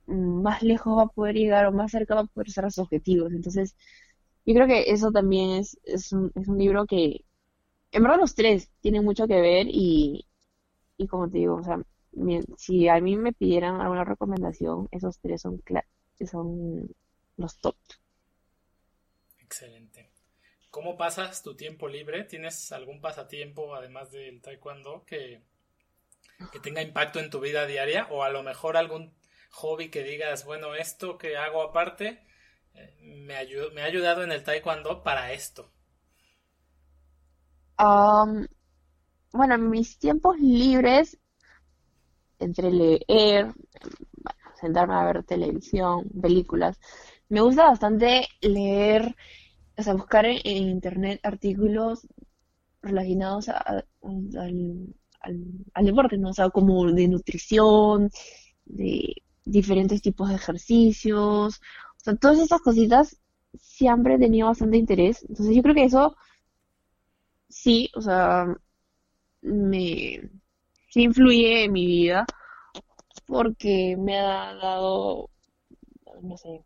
[0.07, 2.83] más lejos va a poder llegar o más cerca va a poder ser a sus
[2.83, 3.33] objetivos.
[3.33, 3.75] Entonces,
[4.45, 7.25] yo creo que eso también es, es, un, es un libro que,
[7.91, 10.27] en verdad los tres tienen mucho que ver y,
[10.97, 11.79] y como te digo, o sea,
[12.57, 15.63] si a mí me pidieran alguna recomendación, esos tres son,
[16.25, 16.89] son
[17.37, 17.75] los top.
[19.41, 20.09] Excelente.
[20.71, 22.23] ¿Cómo pasas tu tiempo libre?
[22.25, 25.43] ¿Tienes algún pasatiempo, además del taekwondo, que,
[26.51, 28.07] que tenga impacto en tu vida diaria?
[28.11, 29.13] ¿O a lo mejor algún
[29.51, 32.23] hobby que digas, bueno, esto que hago aparte
[32.75, 33.35] eh, me,
[33.73, 35.71] me ha ayudado en el taekwondo para esto?
[39.33, 41.17] Bueno, en mis tiempos libres,
[42.39, 43.53] entre leer,
[44.59, 46.79] sentarme a ver televisión, películas,
[47.29, 49.15] me gusta bastante leer
[49.77, 52.07] o sea, buscar en, internet artículos
[52.81, 53.85] relacionados al,
[55.21, 56.29] al, deporte, ¿no?
[56.29, 58.09] O sea, como de nutrición,
[58.65, 59.15] de
[59.45, 63.17] diferentes tipos de ejercicios, o sea, todas esas cositas
[63.57, 65.23] siempre he tenido bastante interés.
[65.27, 66.15] Entonces yo creo que eso
[67.51, 68.47] sí, o sea,
[69.41, 70.21] me
[70.89, 72.25] sí influye en mi vida
[73.27, 75.29] porque me ha dado,
[76.21, 76.63] no sé,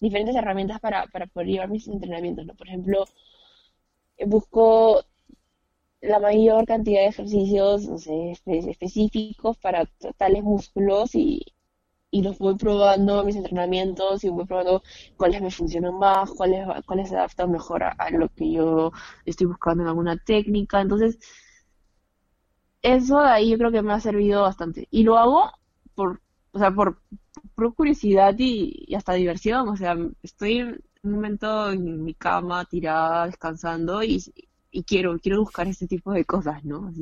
[0.00, 2.54] diferentes herramientas para, para poder llevar mis entrenamientos, ¿no?
[2.54, 3.04] Por ejemplo,
[4.26, 5.04] busco
[6.00, 7.88] la mayor cantidad de ejercicios
[8.46, 11.44] específicos para tales músculos y,
[12.10, 14.82] y los voy probando en mis entrenamientos y voy probando
[15.16, 18.92] cuáles me funcionan más, cuáles, cuáles se adaptan mejor a, lo que yo
[19.24, 20.80] estoy buscando en alguna técnica.
[20.80, 21.18] Entonces,
[22.82, 24.88] eso de ahí yo creo que me ha servido bastante.
[24.90, 25.50] Y lo hago
[25.94, 26.20] por,
[26.52, 27.00] o sea, por,
[27.54, 29.68] por curiosidad y, hasta diversión.
[29.68, 34.22] O sea, estoy un momento en mi cama, tirada, descansando y,
[34.70, 36.92] y quiero, quiero buscar ese tipo de cosas, ¿no?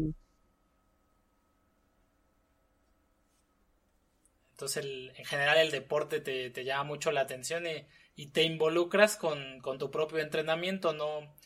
[4.58, 7.86] Entonces, el- en general, el deporte te, te llama mucho la atención y,
[8.16, 11.36] y te involucras con, con tu propio entrenamiento, no,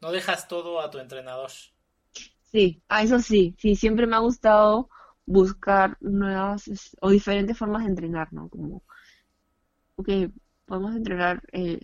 [0.00, 1.50] no dejas todo a tu entrenador.
[2.52, 4.88] Sí, a eso sí, sí, siempre me ha gustado
[5.26, 6.64] buscar nuevas
[7.00, 8.48] o diferentes formas de entrenar, ¿no?
[8.48, 8.82] Como,
[9.96, 10.08] ok,
[10.66, 11.80] podemos entrenar eh,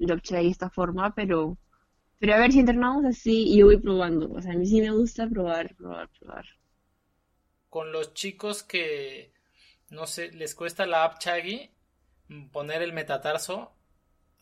[0.00, 1.58] el Dog de esta forma, pero,
[2.20, 4.32] pero a ver si entrenamos así y yo voy probando.
[4.32, 6.46] O sea, a mí sí me gusta probar, probar, probar.
[7.68, 9.33] Con los chicos que,
[9.94, 11.70] no sé, les cuesta la app Chaggy
[12.52, 13.72] poner el metatarso,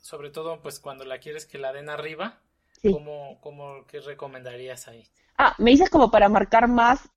[0.01, 2.41] sobre todo pues cuando la quieres que la den arriba,
[2.83, 2.91] Sí.
[2.91, 5.09] ¿cómo, cómo, qué recomendarías ahí?
[5.37, 7.11] Ah, me dices como para marcar más.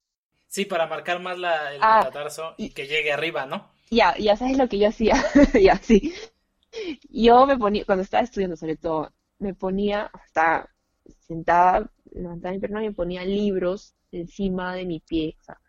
[0.47, 3.69] Sí, para marcar más la, el Ah, metatarso y que llegue arriba, ¿no?
[3.89, 5.15] ya, ya sabes lo que yo hacía.
[5.61, 6.13] Ya, sí.
[7.09, 10.69] Yo me ponía, cuando estaba estudiando sobre todo, me ponía, estaba
[11.27, 15.61] sentada, levantada mi pierna y me ponía libros encima de mi pie, o sea,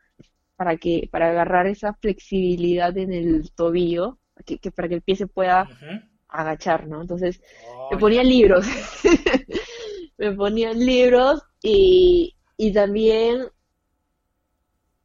[0.56, 5.16] para que, para agarrar esa flexibilidad en el tobillo, que, que para que el pie
[5.16, 5.70] se pueda
[6.28, 7.02] agachar, ¿no?
[7.02, 8.66] Entonces, Oh, me ponía libros,
[10.18, 13.46] me ponía libros y, y también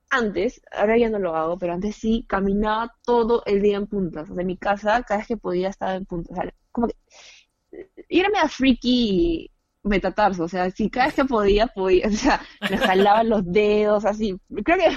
[0.10, 4.30] antes, ahora ya no lo hago, pero antes sí caminaba todo el día en puntas.
[4.30, 6.32] O sea, en mi casa, cada vez que podía estaba en puntas.
[6.38, 6.96] O sea, como que
[8.10, 9.50] yo era media freaky
[9.84, 14.06] metatarso, o sea, si cada vez que podía, podía, o sea, me jalaba los dedos,
[14.06, 14.38] así.
[14.64, 14.90] Creo que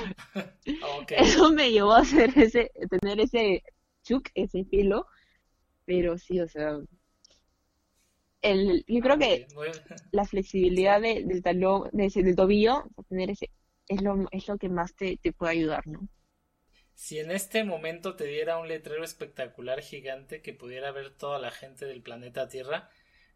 [1.17, 3.63] eso me llevó a hacer ese, tener ese
[4.05, 5.07] chuk, ese pelo,
[5.87, 6.79] pero sí, o sea,
[8.43, 9.69] el, yo creo que Muy-
[10.13, 13.51] la flexibilidad de- del talón, de ese- del tobillo, tener ese,
[13.89, 16.09] es lo, es lo que más te, te puede ayudar, ¿no?
[16.95, 21.51] Si en este momento te diera un letrero espectacular gigante que pudiera ver toda la
[21.53, 22.89] gente del planeta Tierra,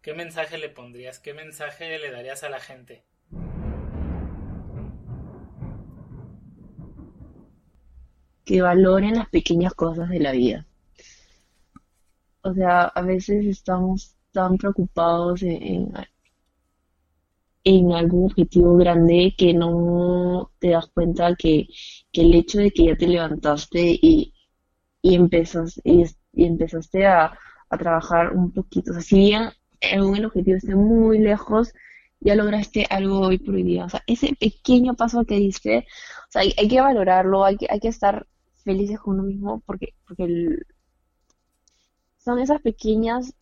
[0.02, 1.18] ¿qué mensaje le pondrías?
[1.18, 3.04] ¿Qué mensaje le darías a la gente?
[8.44, 10.66] Que valoren las pequeñas cosas de la vida.
[12.42, 15.92] O sea, a veces estamos tan preocupados en,
[17.64, 21.68] en, algún objetivo grande que no te das cuenta que,
[22.12, 24.32] que el hecho de que ya te levantaste y,
[25.02, 27.38] y empezas, y empezaste a,
[27.70, 28.92] a trabajar un poquito.
[28.92, 29.50] O sea, si bien
[29.94, 31.72] aún el objetivo esté muy lejos,
[32.20, 33.84] ya lograste algo hoy por hoy día.
[33.86, 35.78] O sea, ese pequeño paso que diste,
[36.28, 38.26] o sea, hay, hay que valorarlo, hay que, hay que estar
[38.64, 40.66] felices con uno mismo porque, porque el-
[42.18, 43.34] son esas pequeñas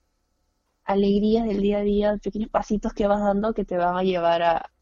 [0.85, 4.43] alegrías del día a día, pequeños pasitos que vas dando que te van a llevar
[4.43, 4.73] a,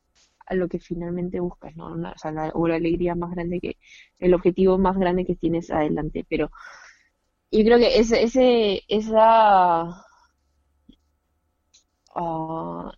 [0.46, 1.92] a lo que finalmente buscas, ¿no?
[1.92, 3.78] Una- o sea, la, o la alegría más grande que,
[4.18, 6.26] el objetivo más grande que tienes adelante.
[6.28, 6.50] Pero
[7.50, 10.04] yo creo que ese, ese, esa,
[12.14, 12.92] ah,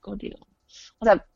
[0.00, 0.46] ¿cómo te digo?
[1.00, 1.26] O sea,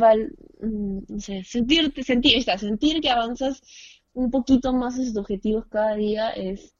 [0.00, 3.62] val- mm, no sé, sentirte, sentir, está, sentir que avanzas
[4.14, 6.74] un poquito más en tus objetivos cada día es,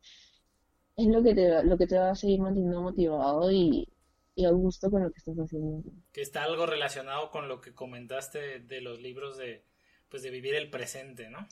[0.97, 3.89] es lo que te, va- lo que te va a seguir manteniendo motivado y,
[4.35, 5.83] y a gusto con lo que estás haciendo.
[6.13, 9.65] Que está algo relacionado con lo que comentaste de los libros de,
[10.09, 11.47] pues de vivir el presente, ¿no?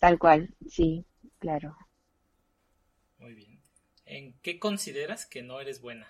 [0.00, 1.06] Tal cual, sí,
[1.38, 1.76] claro.
[3.18, 3.62] Muy bien.
[4.04, 6.08] ¿En qué consideras que no eres buena?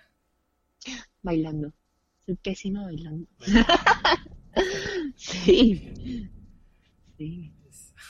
[1.21, 1.73] Bailando.
[2.25, 3.27] Soy pésima bailando.
[5.15, 5.93] Sí,
[7.17, 7.53] sí.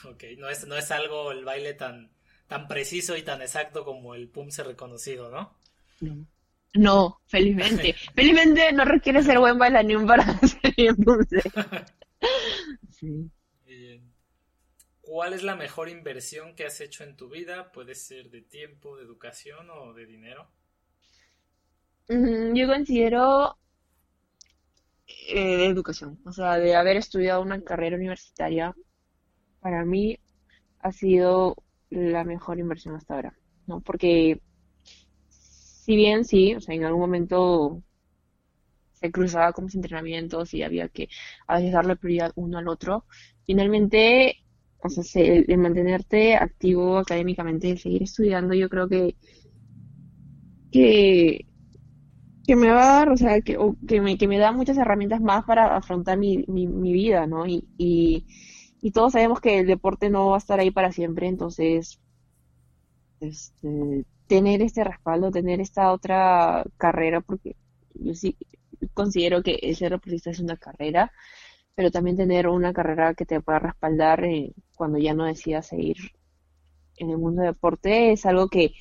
[0.06, 2.12] ok, no es, no es algo el baile tan,
[2.48, 5.56] tan preciso y tan exacto como el Pumse reconocido, ¿no?
[6.00, 6.26] No.
[6.74, 7.94] No, felizmente.
[8.16, 11.42] Felizmente no requiere ser buen bailarín para ser bien dulce.
[12.92, 13.30] Sí.
[13.66, 14.14] Bien.
[15.02, 17.72] ¿Cuál es la mejor inversión que has hecho en tu vida?
[17.72, 20.50] Puede ser de tiempo, de educación o de dinero.
[22.54, 23.58] Yo considero
[25.08, 28.76] eh, de educación, o sea, de haber estudiado una carrera universitaria,
[29.62, 30.20] para mí
[30.80, 31.56] ha sido
[31.90, 33.36] la mejor inversión hasta ahora,
[33.68, 33.82] ¿no?
[33.82, 34.42] Porque
[35.30, 37.84] si bien sí, o sea, en algún momento
[38.94, 41.10] se cruzaba con mis entrenamientos y había que
[41.48, 43.06] a veces darle prioridad uno al otro,
[43.46, 44.38] finalmente,
[44.84, 49.16] o sea, se- el, el mantenerte activo académicamente, el seguir estudiando, yo creo que,
[50.72, 51.46] que
[52.46, 54.78] que me va a dar, o sea, que, o que me, que me da muchas
[54.78, 57.46] herramientas más para afrontar mi, mi, mi vida, ¿no?
[57.48, 58.26] Y, y,
[58.82, 62.00] y todos sabemos que el deporte no va a estar ahí para siempre, entonces,
[63.20, 67.56] este, tener este respaldo, tener esta otra carrera, porque
[67.94, 68.38] yo sí
[68.94, 71.12] considero que el ser deportista es una carrera,
[71.76, 75.98] pero también tener una carrera que te pueda respaldar eh, cuando ya no decidas seguir
[76.98, 78.74] en el mundo del deporte es algo que,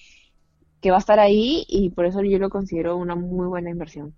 [0.81, 4.15] que va a estar ahí y por eso yo lo considero una muy buena inversión.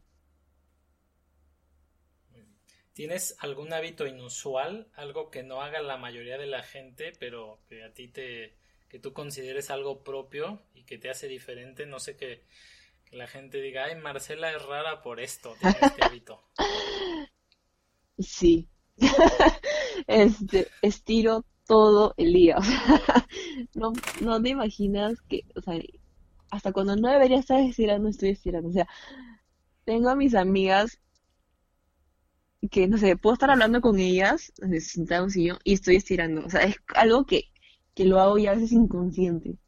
[2.92, 7.82] ¿Tienes algún hábito inusual, algo que no haga la mayoría de la gente, pero que
[7.82, 8.56] a ti te,
[8.88, 11.86] que tú consideres algo propio y que te hace diferente?
[11.86, 12.44] No sé, que,
[13.12, 16.42] la gente diga, ay, Marcela es rara por esto, tiene este hábito.
[18.18, 18.68] Sí.
[20.06, 22.56] este, estiro todo el día.
[23.74, 25.78] no, no te imaginas que, o sea,
[26.52, 28.68] hasta cuando no debería estar estirando, estoy estirando.
[28.70, 28.88] O sea,
[29.84, 31.00] tengo a mis amigas
[32.70, 36.44] que, no sé, puedo estar hablando con ellas, sentada en y estoy estirando.
[36.46, 37.44] O sea, es algo que,
[37.94, 39.58] que lo hago ya a veces inconsciente.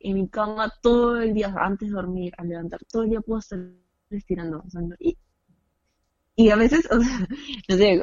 [0.00, 3.40] En mi cama todo el día, antes de dormir, al levantar, todo el día puedo
[3.40, 3.60] estar
[4.10, 4.64] estirando.
[4.98, 5.16] y,
[6.36, 7.28] y a veces, o sea,
[7.68, 8.00] no sé,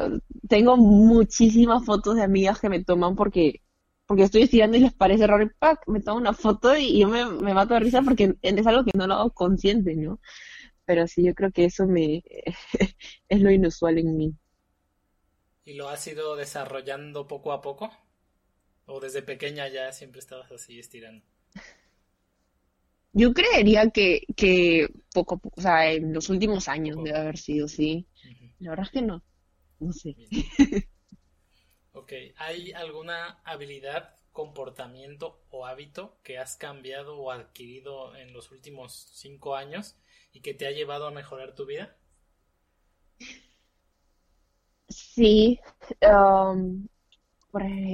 [0.47, 3.61] tengo muchísimas fotos de amigas que me toman porque
[4.07, 5.81] porque estoy estirando y les parece raro y ¡pac!
[5.87, 8.97] me tomo una foto y yo me, me mato de risa porque es algo que
[8.97, 10.19] no lo hago consciente, ¿no?
[10.85, 12.23] pero sí, yo creo que eso me
[13.29, 14.35] es lo inusual en mí.
[15.65, 17.91] ¿Y lo has ido desarrollando poco a poco?
[18.87, 21.25] ¿O desde pequeña ya siempre estabas así estirando?
[23.13, 27.37] Yo creería que, que poco a poco, o sea, en los últimos años debe haber
[27.37, 28.07] sido, sí.
[28.59, 29.23] La verdad es que no,
[29.79, 30.15] no sé.
[31.99, 39.09] ok, ¿hay alguna habilidad, comportamiento o hábito que has cambiado o adquirido en los últimos
[39.13, 39.95] cinco años
[40.31, 41.97] y que te ha llevado a mejorar tu vida?
[44.89, 45.59] Sí,
[46.01, 46.87] um,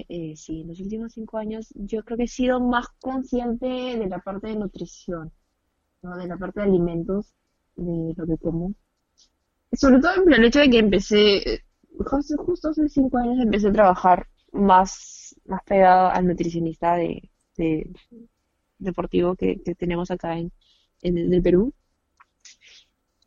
[0.10, 4.08] eh, sí, en los últimos cinco años yo creo que he sido más consciente de
[4.08, 5.32] la parte de nutrición,
[6.01, 6.18] ¿no?
[6.18, 7.34] de la parte de alimentos,
[7.76, 8.74] de lo que como.
[9.72, 11.64] Sobre todo en el hecho de que empecé,
[11.98, 17.30] justo, hace cinco años empecé a trabajar más, más pegado al nutricionista de,
[18.78, 20.52] deportivo que, tenemos acá en,
[21.02, 21.74] en el Perú.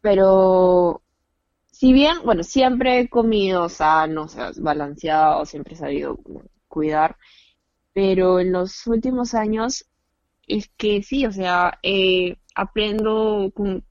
[0.00, 1.02] Pero
[1.78, 6.18] si bien, bueno, siempre he comido sano, o sea, balanceado, siempre he sabido
[6.68, 7.16] cuidar,
[7.92, 9.86] pero en los últimos años
[10.46, 13.84] es que sí, o sea, eh, aprendo, con,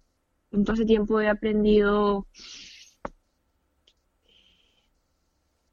[0.52, 2.28] todo ese tiempo he aprendido,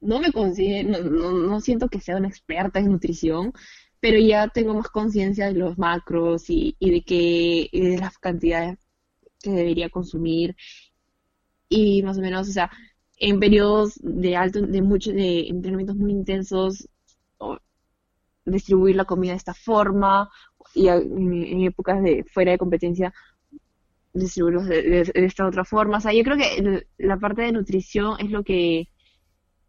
[0.02, 3.52] no me considero, no, no, siento que sea una experta en nutrición,
[4.00, 8.78] pero ya tengo más conciencia de los macros y, y de que de las cantidades
[9.40, 10.56] que debería consumir
[11.68, 12.70] y más o menos, o sea,
[13.16, 16.88] en periodos de alto, de muchos, de entrenamientos muy intensos,
[18.44, 20.28] distribuir la comida de esta forma
[20.74, 23.14] y en, épocas de fuera de competencia
[24.12, 25.98] distribuirlos de, esta otra forma.
[25.98, 28.88] O sea, yo creo que la parte de nutrición es lo que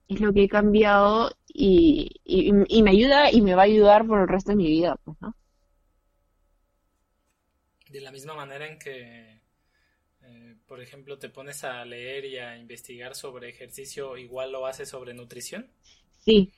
[0.08, 4.22] es lo que he cambiado y, y, me ayuda y me va a ayudar por
[4.22, 5.36] el resto de mi vida, pues, ¿no?
[7.89, 9.43] De la misma manera en que
[10.26, 14.89] eh, por ejemplo, te pones a leer y a investigar sobre ejercicio, igual lo haces
[14.89, 15.68] sobre nutrición.
[16.20, 16.51] Sí,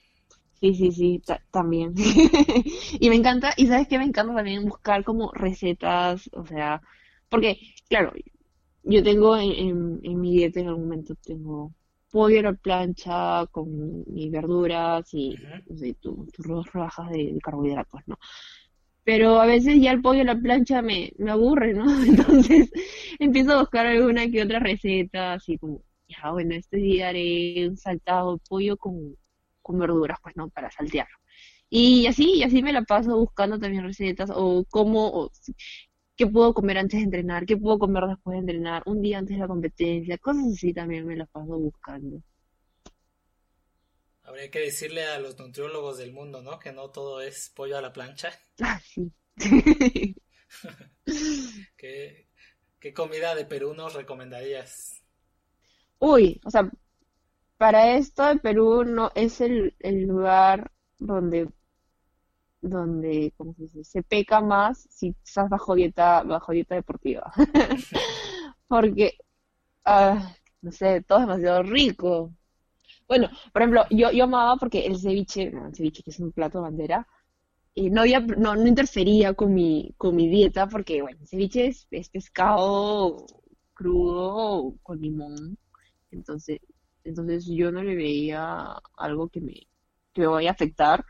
[0.60, 1.22] sí, sí, sí,
[1.52, 1.94] también.
[3.00, 6.82] y me encanta, y sabes que me encanta también buscar como recetas, o sea,
[7.30, 8.14] porque, claro,
[8.84, 11.74] yo tengo en, mi dieta en algún momento tengo
[12.16, 15.36] pollo a la plancha con mis verduras y
[16.00, 18.18] tus rodajas de, de carbohidratos, ¿no?
[19.04, 21.86] pero a veces ya el pollo a la plancha me, me aburre, ¿no?
[22.06, 22.72] Entonces
[23.20, 27.78] empiezo a buscar alguna que otra receta, así como, ya bueno, este día haré un
[27.78, 29.16] saltado de pollo con,
[29.62, 31.08] con verduras, pues no, para saltear.
[31.70, 35.32] Y así, y así me la paso buscando también recetas, o cómo, o
[36.16, 39.36] qué puedo comer antes de entrenar, qué puedo comer después de entrenar, un día antes
[39.36, 42.22] de la competencia, cosas así también me las paso buscando.
[44.24, 46.58] Habría que decirle a los nutriólogos del mundo, ¿no?
[46.58, 48.32] Que no todo es pollo a la plancha.
[48.62, 49.12] Ah, sí.
[51.78, 55.04] ¿Qué, comida de Perú nos recomendarías?
[56.00, 56.70] Uy, o sea,
[57.58, 61.50] para esto de Perú no es el, lugar donde
[62.70, 63.84] donde ¿cómo se, dice?
[63.84, 67.32] se peca más si estás bajo dieta bajo dieta deportiva
[68.68, 69.18] porque
[69.86, 72.32] ah, no sé todo es demasiado rico
[73.08, 76.58] bueno, por ejemplo, yo, yo amaba porque el ceviche, el ceviche que es un plato
[76.58, 77.08] de bandera,
[77.74, 81.68] y no, había, no, no interfería con mi, con mi dieta porque, bueno, el ceviche
[81.68, 83.26] es, pescado
[83.74, 85.58] crudo con limón,
[86.12, 86.60] entonces,
[87.04, 89.54] entonces yo no le veía algo que me,
[90.14, 91.06] que me vaya a afectar.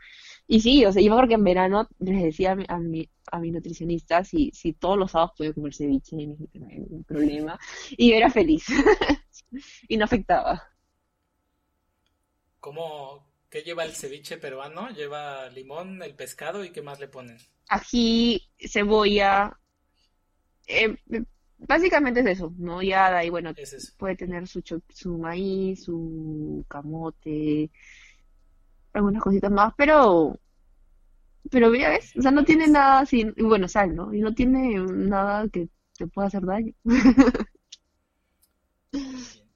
[0.48, 3.40] Y sí, o sea, yo porque en verano les decía a mi, a mi, a
[3.40, 7.58] mi nutricionista si, si todos los sábados podía comer ceviche, me que había ningún problema,
[7.90, 8.66] y yo era feliz,
[9.88, 10.62] y no afectaba.
[12.60, 14.90] ¿Cómo, qué lleva el ceviche peruano?
[14.90, 17.38] Lleva limón, el pescado y qué más le ponen.
[17.68, 18.40] Ají,
[18.72, 19.56] cebolla,
[20.66, 20.96] eh,
[21.58, 22.82] básicamente es eso, ¿no?
[22.82, 27.70] Ya de ahí, bueno, Es puede tener su, su maíz, su camote,
[28.96, 30.38] algunas cositas más, pero,
[31.50, 34.12] pero ya ves, o sea, no tiene nada sin, y bueno, sal, ¿no?
[34.14, 36.72] Y no tiene nada que te pueda hacer daño.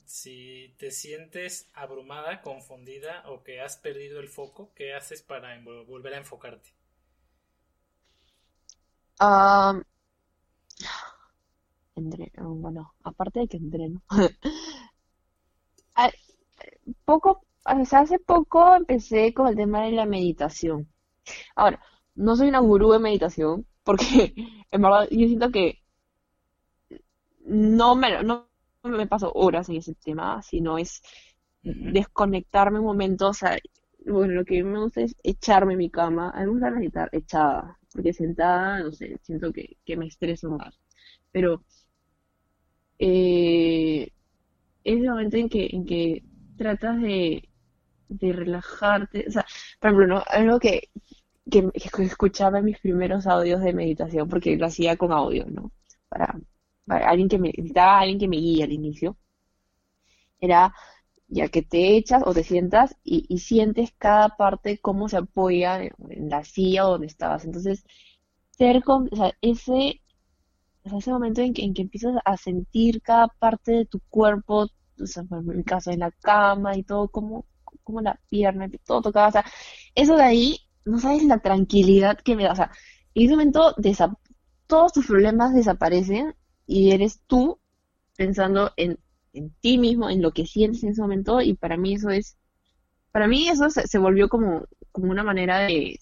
[0.05, 6.13] Si te sientes abrumada, confundida o que has perdido el foco, ¿qué haces para volver
[6.13, 6.75] a enfocarte?
[9.19, 9.81] Ah,
[11.95, 14.03] entre- bueno, aparte de que entreno,
[17.05, 20.89] poco, o sea, hace poco empecé con el tema de la meditación.
[21.57, 21.81] Ahora,
[22.15, 24.35] no soy una gurú de meditación, porque
[24.71, 25.81] en verdad yo siento que
[27.45, 28.49] no me, no
[28.85, 31.03] me paso horas en ese tema, sino es
[31.63, 33.59] desconectarme un momento, o sea,
[34.07, 37.09] bueno, lo que me gusta es echarme en mi cama, a mí me gusta meditar
[37.13, 40.79] echada, porque sentada, no sé, siento que, que me estreso más,
[41.33, 41.63] pero
[42.99, 44.13] eh,
[44.85, 46.25] ese momento en que, en que
[46.57, 47.50] tratas de,
[48.11, 49.47] de relajarte, o sea,
[49.81, 50.25] por ejemplo, ¿no?
[50.29, 50.91] Algo que,
[51.51, 55.73] que, escuchaba en mis primeros audios de meditación, porque lo hacía con audio, ¿no?
[56.09, 56.39] Para,
[56.89, 59.17] alguien que me, necesitaba alguien que me guíe al inicio,
[60.41, 60.75] era
[61.29, 65.83] ya que te echas o te sientas y, y sientes cada parte cómo se apoya
[65.85, 67.45] en, la silla donde estabas.
[67.45, 67.85] Entonces,
[68.51, 70.03] ser con, o sea, ese,
[70.85, 74.01] o sea, ese momento en que, en que empiezas a sentir cada parte de tu
[74.11, 74.67] cuerpo,
[75.01, 77.47] o sea, en mi caso, en la cama y todo, como,
[77.91, 79.45] como la pierna, todo tocaba, o sea,
[79.95, 82.71] eso de ahí, no sabes la tranquilidad que me da, o sea,
[83.15, 83.75] en ese momento
[84.67, 86.35] todos tus problemas desaparecen
[86.67, 87.59] y eres tú
[88.17, 88.99] pensando en,
[89.33, 92.37] en ti mismo, en lo que sientes en ese momento, y para mí eso es,
[93.13, 95.99] para mí eso se, se volvió como, como una manera de,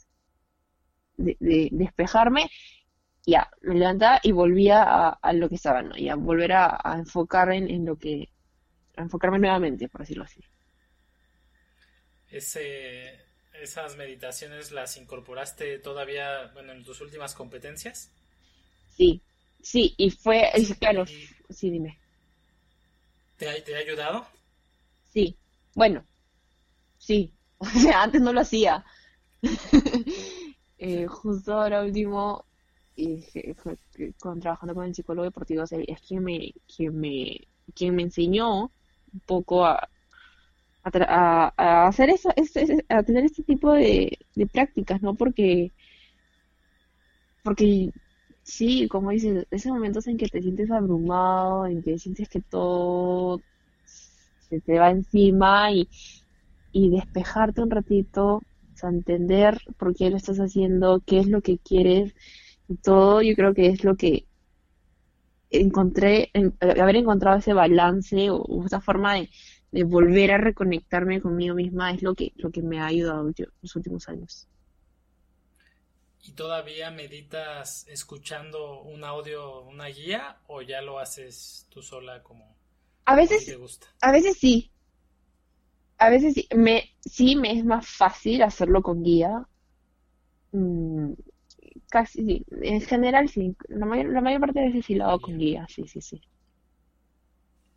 [1.16, 2.51] de, de despejarme,
[3.26, 5.97] ya, me levantaba y volvía a, lo que estaba, ¿no?
[5.97, 6.99] Y a volver a, a
[7.55, 8.30] en, en lo que,
[8.97, 10.41] a enfocarme nuevamente, por decirlo así.
[12.31, 13.20] Ese,
[13.55, 18.11] esas meditaciones las incorporaste todavía, bueno, en tus últimas competencias.
[18.89, 19.22] Sí,
[19.61, 22.01] sí, y fue, es- claro, ¿Y sí, dime,
[23.37, 24.26] te ha, te ha ayudado?
[25.12, 25.39] sí,
[25.74, 26.07] bueno,
[26.99, 28.85] sí, o sea, antes no lo hacía.
[30.79, 32.47] Eh, justo ahora último,
[32.97, 33.24] y
[34.18, 38.64] con, trabajando con el psicólogo deportivo, es quien me, quien me, quien me enseñó
[39.12, 39.89] un poco a,
[40.97, 42.30] a, a- hacer eso,
[42.89, 44.18] a tener este tipo de,
[44.53, 45.14] prácticas, ¿no?
[45.16, 45.72] Porque,
[47.43, 47.91] porque
[48.43, 53.43] sí, como dices, esos momentos en que te sientes abrumado, en que sientes que todo
[54.39, 55.89] se te va encima y,
[56.72, 61.43] y despejarte un ratito, o sea, entender por qué lo estás haciendo, qué es lo
[61.43, 62.14] que quieres
[62.68, 64.28] y todo, yo creo que es lo que
[65.51, 69.30] encontré, en- haber encontrado ese balance o esa forma de,
[69.73, 73.49] de volver a reconectarme conmigo misma es lo que, lo que me ha ayudado ulti-
[73.62, 74.49] los últimos años.
[76.23, 82.57] ¿Y todavía meditas escuchando un audio, una guía, o ya lo haces tú sola como,
[83.07, 83.89] A veces, te gusta?
[84.01, 84.73] a veces sí,
[85.99, 89.47] a veces sí, me, sí me es más fácil hacerlo con guía,
[90.53, 91.12] mm,
[91.90, 95.20] casi sí, en general sí, la mayor, la mayor parte de veces sí lo hago
[95.20, 96.20] con guía, sí, sí, sí.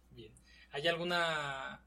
[0.09, 0.33] bien.
[0.71, 1.80] ¿Hay alguna,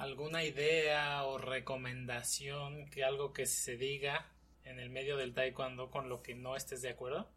[0.00, 4.26] alguna idea o recomendación que algo que se diga
[4.64, 7.28] en el medio del taekwondo con lo que no estés de acuerdo?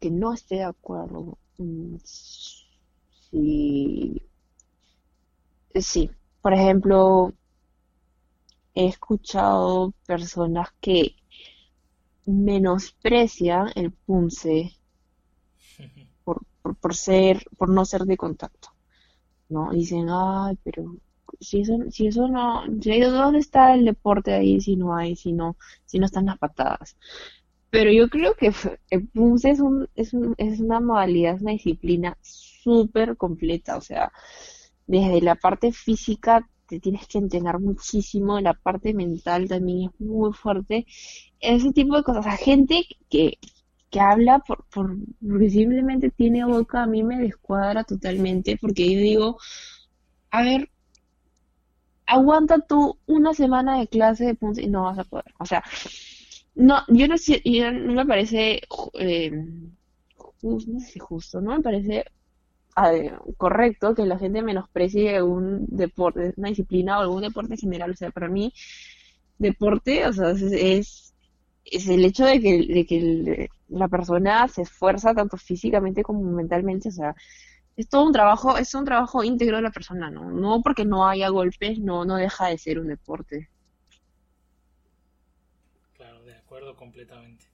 [0.00, 4.20] Que no esté de acuerdo, mm, sí,
[5.76, 6.10] sí,
[6.40, 7.32] por ejemplo,
[8.74, 11.14] he escuchado personas que
[12.26, 14.76] menosprecian el punce
[16.24, 18.72] por, por, por ser, por no ser de contacto,
[19.72, 20.96] Dicen, ay, pero
[21.40, 25.32] si eso, si eso no, si ¿dónde está el deporte ahí si no hay, si
[25.32, 26.96] no, si no están las patadas?
[27.70, 28.52] Pero yo creo que
[28.90, 33.80] el punce es un, es un, es una modalidad, es una disciplina súper completa, o
[33.80, 34.12] sea,
[34.86, 40.32] desde la parte física te tienes que entrenar muchísimo, la parte mental también es muy
[40.32, 40.86] fuerte,
[41.40, 43.38] ese tipo de cosas, o sea, gente que,
[43.92, 49.00] que habla por, por, porque simplemente tiene boca, a mí me descuadra totalmente, porque yo
[49.00, 49.38] digo,
[50.30, 50.70] a ver,
[52.06, 55.34] aguanta tú una semana de clase de punto y no vas a poder.
[55.38, 55.62] O sea,
[56.54, 58.62] no, yo no me parece,
[58.94, 59.46] eh,
[60.98, 62.04] justo, no me parece
[63.36, 67.90] correcto que la gente menosprecie algún deporte, una disciplina o algún deporte general.
[67.90, 68.52] O sea, para mí,
[69.38, 71.11] deporte, o sea, es
[71.72, 76.92] el hecho de que, de que la persona se esfuerza tanto físicamente como mentalmente, o
[76.92, 77.14] sea,
[77.76, 80.30] es todo un trabajo, es un trabajo íntegro de la persona, ¿no?
[80.30, 83.48] No porque no haya golpes, no, no deja de ser un deporte.
[85.96, 87.46] Claro, de acuerdo completamente.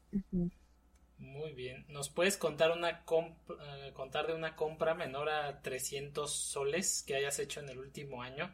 [1.18, 1.84] Muy bien.
[1.88, 7.38] ¿Nos puedes contar una eh, contar de una compra menor a 300 soles que hayas
[7.38, 8.52] hecho en el último año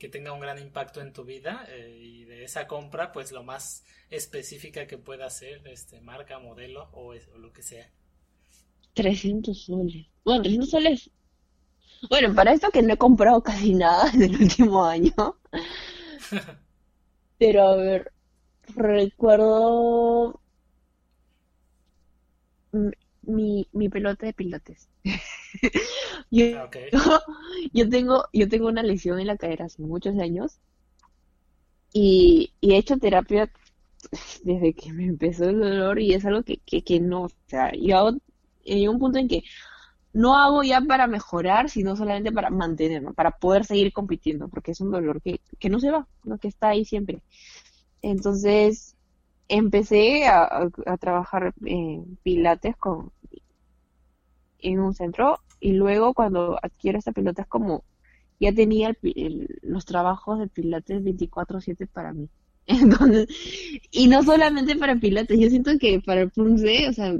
[0.00, 1.64] que tenga un gran impacto en tu vida?
[1.68, 6.90] Eh, y de esa compra, pues lo más específica que pueda ser, este, marca, modelo
[6.92, 7.88] o, o lo que sea.
[8.94, 10.06] 300 soles.
[10.24, 11.10] Bueno, 300 soles.
[12.08, 15.12] Bueno, para esto que no he comprado casi nada en el último año.
[17.38, 18.12] Pero a ver,
[18.76, 20.40] recuerdo
[23.22, 24.88] mi, mi pelota de pilates.
[26.30, 26.70] yo, ah,
[27.72, 30.58] yo, tengo, yo tengo una lesión en la cadera hace muchos años
[31.92, 33.50] y, he hecho terapia
[34.42, 38.12] desde que me empezó el dolor y es algo que, que, no, o sea, yo
[38.66, 39.42] hay un punto en que
[40.12, 44.80] no hago ya para mejorar, sino solamente para mantenerme, para poder seguir compitiendo, porque es
[44.80, 46.38] un dolor que, que no se va, ¿no?
[46.38, 47.22] que está ahí siempre.
[48.02, 48.96] Entonces,
[49.50, 53.12] empecé a, trabajar en pilates con,
[54.60, 57.84] en un centro y luego cuando adquiero esta pelota es como
[58.40, 58.96] ya tenía
[59.62, 62.28] los trabajos de pilates 24/7 para mí.
[62.66, 63.28] Entonces,
[63.90, 67.14] y no solamente para pilates, yo siento que para el Punce, o sea,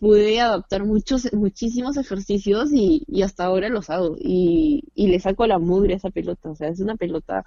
[0.00, 5.46] pude adaptar muchos, muchísimos ejercicios y, y hasta ahora los hago y, y le saco
[5.46, 7.44] la mugre a esa pelota, o sea, es una pelota,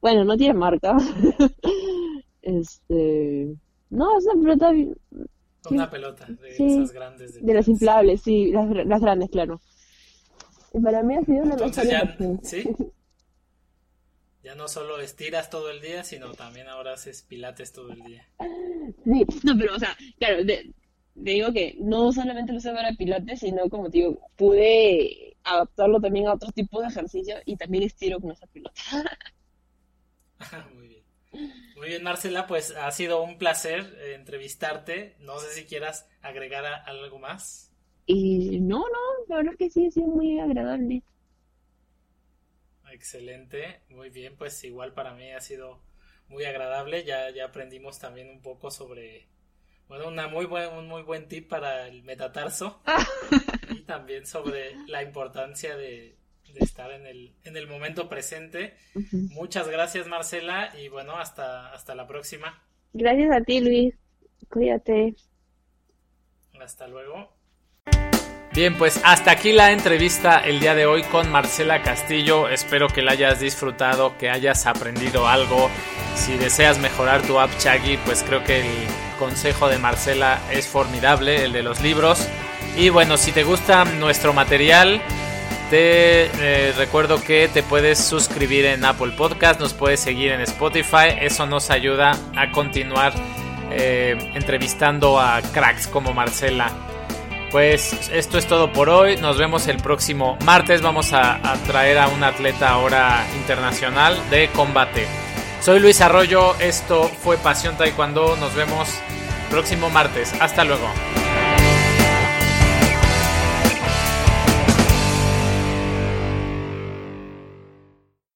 [0.00, 0.96] bueno, no tiene marca,
[2.42, 3.56] Este.
[3.90, 4.72] No, es una pelota.
[5.70, 7.44] Una pelota de esas grandes.
[7.44, 9.60] De, las inflables, sí, las, las, grandes, claro.
[10.72, 12.68] Y para mí ha sido una Entonces ya, ¿sí?
[14.42, 18.26] Ya no solo estiras todo el día, sino también ahora haces pilates todo el día.
[19.04, 20.72] Sí, no, pero, o sea, claro, te
[21.14, 26.28] digo que no solamente lo sé para pilates, sino como te digo, pude adaptarlo también
[26.28, 28.80] a otros tipos de ejercicio y también estiro con esa pelota.
[30.74, 30.97] Muy bien.
[31.76, 35.16] Muy bien, Marcela, pues ha sido un placer eh, entrevistarte.
[35.20, 37.72] No sé si quieras agregar algo más.
[38.06, 41.02] Y no, no, la verdad es que sí, ha sido muy agradable.
[42.90, 45.80] Excelente, muy bien, pues igual para mí ha sido
[46.28, 47.04] muy agradable.
[47.04, 49.28] Ya, ya aprendimos también un poco sobre,
[49.88, 52.82] bueno, una muy buen, un muy buen tip para el metatarso
[53.70, 56.17] y también sobre la importancia de,
[56.52, 58.74] de estar en el, en el momento presente.
[59.12, 62.62] Muchas gracias, Marcela, y bueno, hasta, hasta la próxima.
[62.92, 63.94] Gracias a ti, Luis.
[64.48, 65.14] Cuídate.
[66.60, 67.38] Hasta luego.
[68.52, 72.48] Bien, pues hasta aquí la entrevista el día de hoy con Marcela Castillo.
[72.48, 75.70] Espero que la hayas disfrutado, que hayas aprendido algo.
[76.16, 78.88] Si deseas mejorar tu app Chaggy, pues creo que el
[79.18, 82.26] consejo de Marcela es formidable, el de los libros.
[82.76, 85.00] Y bueno, si te gusta nuestro material,
[85.70, 91.16] te eh, recuerdo que te puedes suscribir en Apple Podcast, nos puedes seguir en Spotify,
[91.20, 93.12] eso nos ayuda a continuar
[93.70, 96.70] eh, entrevistando a cracks como Marcela.
[97.50, 101.98] Pues esto es todo por hoy, nos vemos el próximo martes, vamos a, a traer
[101.98, 105.06] a un atleta ahora internacional de combate.
[105.60, 108.88] Soy Luis Arroyo, esto fue Pasión Taekwondo, nos vemos
[109.50, 110.88] próximo martes, hasta luego.